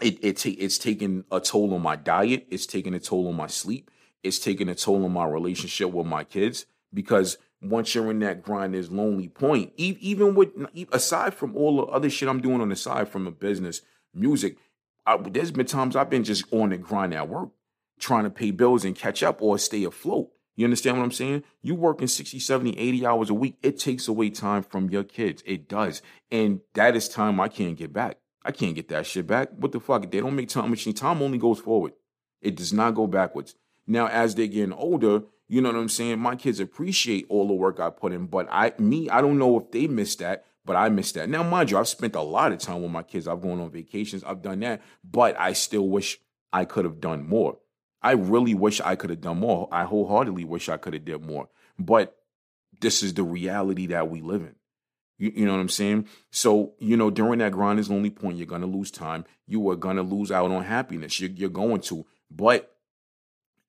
It 0.00 0.22
it 0.22 0.36
ta- 0.36 0.50
it's 0.56 0.78
taking 0.78 1.24
a 1.32 1.40
toll 1.40 1.74
on 1.74 1.82
my 1.82 1.96
diet. 1.96 2.46
It's 2.50 2.66
taking 2.66 2.94
a 2.94 3.00
toll 3.00 3.26
on 3.28 3.34
my 3.34 3.48
sleep. 3.48 3.90
It's 4.22 4.38
taking 4.38 4.68
a 4.68 4.74
toll 4.76 5.04
on 5.04 5.12
my 5.12 5.26
relationship 5.26 5.90
with 5.90 6.06
my 6.06 6.22
kids 6.22 6.66
because 6.92 7.36
once 7.64 7.94
you're 7.94 8.10
in 8.10 8.18
that 8.20 8.42
grind 8.42 8.74
is 8.74 8.90
lonely 8.90 9.28
point, 9.28 9.72
even 9.76 10.34
with 10.34 10.50
aside 10.92 11.34
from 11.34 11.56
all 11.56 11.76
the 11.76 11.84
other 11.84 12.10
shit 12.10 12.28
I'm 12.28 12.40
doing 12.40 12.60
on 12.60 12.68
the 12.68 12.76
side 12.76 13.08
from 13.08 13.26
a 13.26 13.30
business 13.30 13.82
music. 14.12 14.56
I, 15.06 15.16
there's 15.16 15.50
been 15.50 15.66
times 15.66 15.96
I've 15.96 16.10
been 16.10 16.24
just 16.24 16.44
on 16.52 16.70
the 16.70 16.78
grind 16.78 17.14
at 17.14 17.28
work, 17.28 17.50
trying 17.98 18.24
to 18.24 18.30
pay 18.30 18.50
bills 18.50 18.84
and 18.84 18.96
catch 18.96 19.22
up 19.22 19.42
or 19.42 19.58
stay 19.58 19.84
afloat. 19.84 20.30
You 20.56 20.64
understand 20.64 20.96
what 20.96 21.04
I'm 21.04 21.10
saying? 21.10 21.42
You 21.62 21.74
working 21.74 22.06
60, 22.06 22.38
70, 22.38 22.78
80 22.78 23.06
hours 23.06 23.30
a 23.30 23.34
week, 23.34 23.56
it 23.62 23.78
takes 23.78 24.06
away 24.06 24.30
time 24.30 24.62
from 24.62 24.88
your 24.88 25.02
kids. 25.02 25.42
It 25.44 25.68
does. 25.68 26.00
And 26.30 26.60
that 26.74 26.94
is 26.94 27.08
time 27.08 27.40
I 27.40 27.48
can't 27.48 27.76
get 27.76 27.92
back. 27.92 28.18
I 28.44 28.52
can't 28.52 28.74
get 28.74 28.88
that 28.88 29.06
shit 29.06 29.26
back. 29.26 29.48
What 29.56 29.72
the 29.72 29.80
fuck? 29.80 30.10
They 30.10 30.20
don't 30.20 30.36
make 30.36 30.48
time 30.48 30.70
machine. 30.70 30.94
Time 30.94 31.22
only 31.22 31.38
goes 31.38 31.58
forward. 31.58 31.92
It 32.40 32.56
does 32.56 32.72
not 32.72 32.94
go 32.94 33.06
backwards. 33.06 33.54
Now, 33.86 34.06
as 34.06 34.34
they're 34.34 34.46
getting 34.46 34.72
older, 34.72 35.22
you 35.48 35.60
know 35.60 35.70
what 35.70 35.78
I'm 35.78 35.88
saying? 35.88 36.18
My 36.18 36.36
kids 36.36 36.60
appreciate 36.60 37.26
all 37.28 37.46
the 37.46 37.54
work 37.54 37.80
I 37.80 37.90
put 37.90 38.12
in, 38.12 38.26
but 38.26 38.48
I 38.50 38.72
me, 38.78 39.08
I 39.10 39.20
don't 39.20 39.38
know 39.38 39.58
if 39.58 39.70
they 39.70 39.86
miss 39.86 40.16
that 40.16 40.44
but 40.64 40.76
I 40.76 40.88
miss 40.88 41.12
that. 41.12 41.28
Now, 41.28 41.42
mind 41.42 41.70
you, 41.70 41.78
I've 41.78 41.88
spent 41.88 42.14
a 42.14 42.22
lot 42.22 42.52
of 42.52 42.58
time 42.58 42.82
with 42.82 42.90
my 42.90 43.02
kids. 43.02 43.28
I've 43.28 43.42
gone 43.42 43.60
on 43.60 43.70
vacations. 43.70 44.24
I've 44.24 44.42
done 44.42 44.60
that, 44.60 44.82
but 45.04 45.38
I 45.38 45.52
still 45.52 45.88
wish 45.88 46.18
I 46.52 46.64
could 46.64 46.84
have 46.84 47.00
done 47.00 47.28
more. 47.28 47.58
I 48.02 48.12
really 48.12 48.54
wish 48.54 48.80
I 48.80 48.96
could 48.96 49.10
have 49.10 49.20
done 49.20 49.40
more. 49.40 49.68
I 49.70 49.84
wholeheartedly 49.84 50.44
wish 50.44 50.68
I 50.68 50.76
could 50.76 50.94
have 50.94 51.04
did 51.04 51.24
more. 51.24 51.48
But 51.78 52.16
this 52.80 53.02
is 53.02 53.14
the 53.14 53.22
reality 53.22 53.86
that 53.88 54.10
we 54.10 54.20
live 54.20 54.42
in. 54.42 54.54
You, 55.16 55.32
you, 55.34 55.46
know 55.46 55.52
what 55.52 55.60
I'm 55.60 55.68
saying? 55.68 56.08
So, 56.30 56.74
you 56.78 56.96
know, 56.96 57.10
during 57.10 57.38
that 57.38 57.52
grind 57.52 57.78
is 57.78 57.90
lonely 57.90 58.10
point, 58.10 58.36
you're 58.36 58.46
gonna 58.46 58.66
lose 58.66 58.90
time. 58.90 59.24
You 59.46 59.68
are 59.70 59.76
gonna 59.76 60.02
lose 60.02 60.32
out 60.32 60.50
on 60.50 60.64
happiness. 60.64 61.20
You're, 61.20 61.30
you're 61.30 61.48
going 61.48 61.80
to. 61.82 62.04
But 62.30 62.73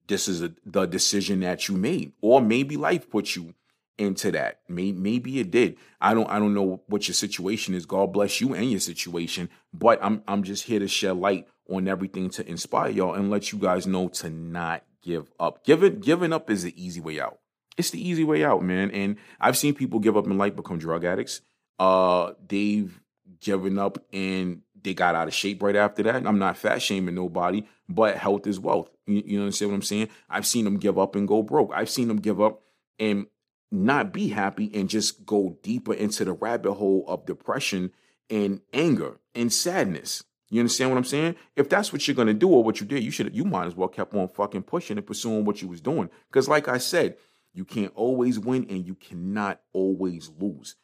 this 0.07 0.27
is 0.27 0.41
a, 0.41 0.53
the 0.65 0.85
decision 0.85 1.39
that 1.41 1.67
you 1.67 1.75
made, 1.75 2.13
or 2.21 2.41
maybe 2.41 2.77
life 2.77 3.09
put 3.09 3.35
you 3.35 3.53
into 3.97 4.31
that. 4.31 4.59
Maybe, 4.67 4.93
maybe 4.93 5.39
it 5.39 5.51
did. 5.51 5.77
I 6.01 6.13
don't 6.13 6.29
I 6.29 6.39
don't 6.39 6.53
know 6.53 6.81
what 6.87 7.07
your 7.07 7.15
situation 7.15 7.73
is. 7.73 7.85
God 7.85 8.13
bless 8.13 8.41
you 8.41 8.53
and 8.53 8.69
your 8.69 8.79
situation. 8.79 9.49
But 9.73 9.99
I'm 10.01 10.23
I'm 10.27 10.43
just 10.43 10.63
here 10.63 10.79
to 10.79 10.87
shed 10.87 11.17
light 11.17 11.47
on 11.69 11.87
everything 11.87 12.29
to 12.31 12.47
inspire 12.47 12.89
y'all 12.89 13.13
and 13.13 13.29
let 13.29 13.51
you 13.51 13.59
guys 13.59 13.87
know 13.87 14.07
to 14.09 14.29
not 14.29 14.83
give 15.01 15.31
up. 15.39 15.63
Giving 15.65 15.99
giving 15.99 16.33
up 16.33 16.49
is 16.49 16.63
the 16.63 16.83
easy 16.83 16.99
way 16.99 17.19
out. 17.19 17.39
It's 17.77 17.89
the 17.89 18.05
easy 18.05 18.23
way 18.23 18.43
out, 18.43 18.63
man. 18.63 18.91
And 18.91 19.17
I've 19.39 19.57
seen 19.57 19.73
people 19.73 19.99
give 19.99 20.15
up 20.15 20.25
in 20.25 20.37
life, 20.37 20.55
become 20.55 20.77
drug 20.77 21.03
addicts. 21.03 21.41
Uh, 21.77 22.33
they've 22.47 22.97
given 23.41 23.77
up 23.77 23.97
and 24.13 24.61
they 24.81 24.93
got 24.93 25.15
out 25.15 25.27
of 25.27 25.33
shape 25.33 25.61
right 25.61 25.75
after 25.75 26.03
that. 26.03 26.25
I'm 26.25 26.39
not 26.39 26.57
fat 26.57 26.81
shaming 26.81 27.15
nobody, 27.15 27.67
but 27.89 28.17
health 28.17 28.47
is 28.47 28.59
wealth. 28.59 28.89
You, 29.07 29.23
you 29.25 29.39
understand 29.39 29.71
what 29.71 29.75
I'm 29.75 29.81
saying? 29.83 30.09
I've 30.29 30.45
seen 30.45 30.65
them 30.65 30.77
give 30.77 30.97
up 30.97 31.15
and 31.15 31.27
go 31.27 31.43
broke. 31.43 31.71
I've 31.73 31.89
seen 31.89 32.07
them 32.07 32.17
give 32.17 32.41
up 32.41 32.61
and 32.99 33.27
not 33.71 34.13
be 34.13 34.29
happy 34.29 34.71
and 34.73 34.89
just 34.89 35.25
go 35.25 35.57
deeper 35.61 35.93
into 35.93 36.25
the 36.25 36.33
rabbit 36.33 36.73
hole 36.73 37.03
of 37.07 37.25
depression 37.25 37.91
and 38.29 38.61
anger 38.73 39.19
and 39.33 39.51
sadness. 39.51 40.23
You 40.49 40.59
understand 40.61 40.91
what 40.91 40.97
I'm 40.97 41.03
saying? 41.03 41.35
If 41.55 41.69
that's 41.69 41.91
what 41.91 42.07
you're 42.07 42.15
gonna 42.15 42.33
do 42.33 42.49
or 42.49 42.63
what 42.63 42.79
you 42.79 42.85
did, 42.85 43.03
you 43.03 43.11
should 43.11 43.35
you 43.35 43.43
might 43.43 43.67
as 43.67 43.75
well 43.75 43.87
kept 43.87 44.13
on 44.13 44.27
fucking 44.27 44.63
pushing 44.63 44.97
and 44.97 45.05
pursuing 45.05 45.43
what 45.43 45.61
you 45.61 45.67
was 45.67 45.81
doing. 45.81 46.09
Because 46.29 46.47
like 46.47 46.67
I 46.67 46.77
said, 46.77 47.17
you 47.53 47.65
can't 47.65 47.91
always 47.95 48.39
win 48.39 48.65
and 48.69 48.85
you 48.85 48.95
cannot 48.95 49.61
always 49.73 50.31
lose. 50.39 50.75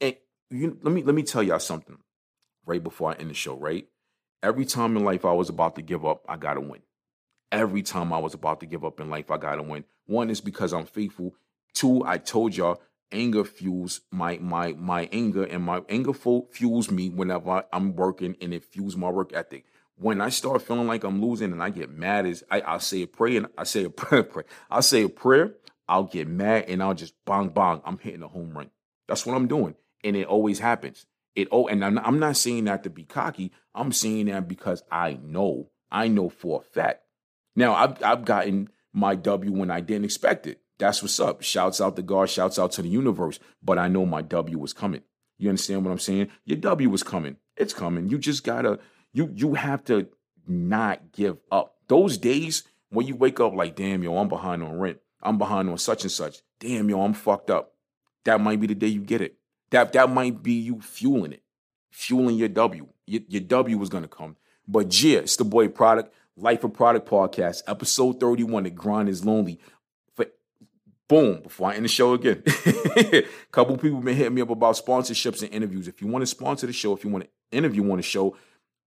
And 0.00 0.16
you 0.50 0.78
let 0.82 0.92
me 0.92 1.02
let 1.02 1.14
me 1.14 1.22
tell 1.22 1.42
y'all 1.42 1.58
something 1.58 1.98
right 2.64 2.82
before 2.82 3.10
I 3.10 3.14
end 3.14 3.30
the 3.30 3.34
show, 3.34 3.56
right? 3.56 3.86
Every 4.42 4.64
time 4.64 4.96
in 4.96 5.04
life 5.04 5.24
I 5.24 5.32
was 5.32 5.50
about 5.50 5.76
to 5.76 5.82
give 5.82 6.06
up, 6.06 6.24
I 6.28 6.36
gotta 6.36 6.60
win. 6.60 6.80
Every 7.52 7.82
time 7.82 8.12
I 8.12 8.18
was 8.18 8.34
about 8.34 8.60
to 8.60 8.66
give 8.66 8.84
up 8.84 9.00
in 9.00 9.10
life, 9.10 9.30
I 9.30 9.36
gotta 9.36 9.62
win. 9.62 9.84
One 10.06 10.30
is 10.30 10.40
because 10.40 10.72
I'm 10.72 10.86
faithful 10.86 11.34
Two, 11.72 12.04
I 12.04 12.18
told 12.18 12.56
y'all 12.56 12.80
anger 13.12 13.44
fuels 13.44 14.02
my 14.10 14.38
my 14.38 14.72
my 14.74 15.08
anger 15.12 15.44
and 15.44 15.64
my 15.64 15.82
anger 15.88 16.12
fuels 16.12 16.90
me 16.90 17.08
whenever 17.08 17.64
I'm 17.72 17.96
working 17.96 18.36
and 18.40 18.54
it 18.54 18.64
fuels 18.64 18.96
my 18.96 19.08
work 19.10 19.32
ethic. 19.32 19.64
When 19.96 20.20
I 20.20 20.30
start 20.30 20.62
feeling 20.62 20.86
like 20.86 21.04
I'm 21.04 21.20
losing 21.20 21.52
and 21.52 21.62
I 21.62 21.70
get 21.70 21.90
mad, 21.90 22.26
is 22.26 22.44
I 22.50 22.62
I 22.62 22.78
say 22.78 23.02
a 23.02 23.06
prayer 23.06 23.38
and 23.38 23.46
I 23.56 23.64
say 23.64 23.84
a 23.84 23.90
prayer, 24.02 24.22
pray. 24.22 24.44
I 24.70 24.80
say 24.80 25.04
a 25.04 25.08
prayer. 25.08 25.54
I'll 25.88 26.04
get 26.04 26.28
mad 26.28 26.66
and 26.68 26.82
I'll 26.82 26.94
just 26.94 27.14
bang 27.24 27.48
bang. 27.48 27.80
I'm 27.84 27.98
hitting 27.98 28.22
a 28.22 28.28
home 28.28 28.52
run. 28.56 28.70
That's 29.08 29.26
what 29.26 29.34
I'm 29.34 29.48
doing, 29.48 29.74
and 30.04 30.16
it 30.16 30.26
always 30.26 30.60
happens. 30.60 31.06
It 31.34 31.48
oh, 31.52 31.68
and 31.68 31.84
I'm, 31.84 31.98
I'm 31.98 32.18
not 32.18 32.36
saying 32.36 32.64
that 32.64 32.82
to 32.84 32.90
be 32.90 33.04
cocky. 33.04 33.52
I'm 33.74 33.92
saying 33.92 34.26
that 34.26 34.48
because 34.48 34.82
I 34.90 35.18
know, 35.22 35.70
I 35.90 36.08
know 36.08 36.28
for 36.28 36.60
a 36.60 36.64
fact. 36.64 37.04
Now 37.56 37.74
I've 37.74 38.02
I've 38.02 38.24
gotten 38.24 38.68
my 38.92 39.14
W 39.14 39.52
when 39.52 39.70
I 39.70 39.80
didn't 39.80 40.04
expect 40.04 40.46
it. 40.46 40.60
That's 40.78 41.02
what's 41.02 41.20
up. 41.20 41.42
Shouts 41.42 41.80
out 41.80 41.96
the 41.96 42.02
God, 42.02 42.30
shouts 42.30 42.58
out 42.58 42.72
to 42.72 42.82
the 42.82 42.88
universe. 42.88 43.38
But 43.62 43.78
I 43.78 43.88
know 43.88 44.06
my 44.06 44.22
W 44.22 44.58
was 44.58 44.72
coming. 44.72 45.02
You 45.38 45.48
understand 45.50 45.84
what 45.84 45.90
I'm 45.90 45.98
saying? 45.98 46.28
Your 46.44 46.58
W 46.58 46.88
was 46.88 47.02
coming. 47.02 47.36
It's 47.56 47.74
coming. 47.74 48.08
You 48.08 48.18
just 48.18 48.44
gotta 48.44 48.78
you 49.12 49.30
you 49.34 49.54
have 49.54 49.84
to 49.84 50.08
not 50.46 51.12
give 51.12 51.38
up. 51.50 51.76
Those 51.88 52.18
days 52.18 52.64
when 52.90 53.06
you 53.06 53.16
wake 53.16 53.40
up 53.40 53.54
like, 53.54 53.76
damn, 53.76 54.02
yo, 54.02 54.16
I'm 54.16 54.28
behind 54.28 54.62
on 54.62 54.78
rent. 54.78 54.98
I'm 55.22 55.38
behind 55.38 55.68
on 55.68 55.78
such 55.78 56.02
and 56.02 56.10
such. 56.10 56.38
Damn, 56.58 56.88
yo, 56.88 57.02
I'm 57.02 57.14
fucked 57.14 57.50
up. 57.50 57.74
That 58.24 58.40
might 58.40 58.60
be 58.60 58.66
the 58.66 58.74
day 58.74 58.88
you 58.88 59.00
get 59.00 59.20
it. 59.20 59.36
That 59.70 59.92
that 59.92 60.10
might 60.10 60.42
be 60.42 60.54
you 60.54 60.80
fueling 60.80 61.32
it, 61.32 61.42
fueling 61.90 62.36
your 62.36 62.48
W. 62.48 62.88
Your, 63.06 63.22
your 63.28 63.42
W 63.42 63.78
was 63.78 63.88
gonna 63.88 64.08
come. 64.08 64.36
But 64.66 65.02
yeah, 65.02 65.18
it's 65.18 65.36
the 65.36 65.44
boy 65.44 65.68
Produk, 65.68 66.10
Life 66.40 66.64
of 66.64 66.72
Produk 66.72 67.06
Podcast, 67.06 67.62
episode 67.66 68.18
31. 68.18 68.64
The 68.64 68.70
grind 68.70 69.08
is 69.08 69.24
lonely. 69.24 69.60
Boom, 71.10 71.42
before 71.42 71.72
I 71.72 71.74
end 71.74 71.84
the 71.84 71.88
show 71.88 72.14
again. 72.14 72.40
A 72.46 73.24
couple 73.50 73.76
people 73.76 73.98
been 73.98 74.16
hitting 74.16 74.32
me 74.32 74.42
up 74.42 74.50
about 74.50 74.76
sponsorships 74.76 75.42
and 75.42 75.52
interviews. 75.52 75.88
If 75.88 76.00
you 76.00 76.06
want 76.06 76.22
to 76.22 76.26
sponsor 76.26 76.68
the 76.68 76.72
show, 76.72 76.92
if 76.92 77.02
you 77.02 77.10
want 77.10 77.24
to 77.24 77.30
interview 77.50 77.90
on 77.90 77.96
the 77.96 78.02
show, 78.04 78.36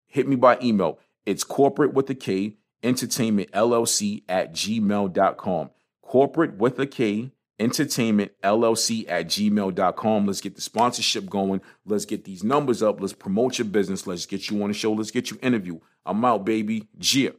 hit 0.08 0.26
me 0.26 0.38
by 0.38 0.58
email. 0.64 1.00
It's 1.26 1.44
corporate 1.44 1.94
with 1.94 2.10
a 2.10 2.16
K, 2.16 2.56
entertainment 2.82 3.52
LLC 3.52 4.24
at 4.30 4.54
gmail.com. 4.54 5.72
Corporate 6.02 6.56
with 6.56 6.80
a 6.80 6.88
K, 6.88 7.34
entertainment 7.60 8.32
llc 8.44 9.06
at 9.08 9.28
gmail.com 9.28 10.26
let's 10.26 10.42
get 10.42 10.56
the 10.56 10.62
sponsorship 10.62 11.30
going 11.30 11.62
let's 11.86 12.04
get 12.04 12.26
these 12.26 12.44
numbers 12.44 12.82
up 12.82 13.00
let's 13.00 13.14
promote 13.14 13.60
your 13.60 13.68
business 13.68 14.08
let's 14.08 14.26
get 14.26 14.50
you 14.50 14.62
on 14.64 14.70
the 14.70 14.74
show 14.74 14.92
let's 14.92 15.12
get 15.12 15.30
you 15.30 15.38
interview 15.42 15.80
i'm 16.04 16.26
out 16.26 16.44
baby 16.44 16.88
yeah 17.00 17.30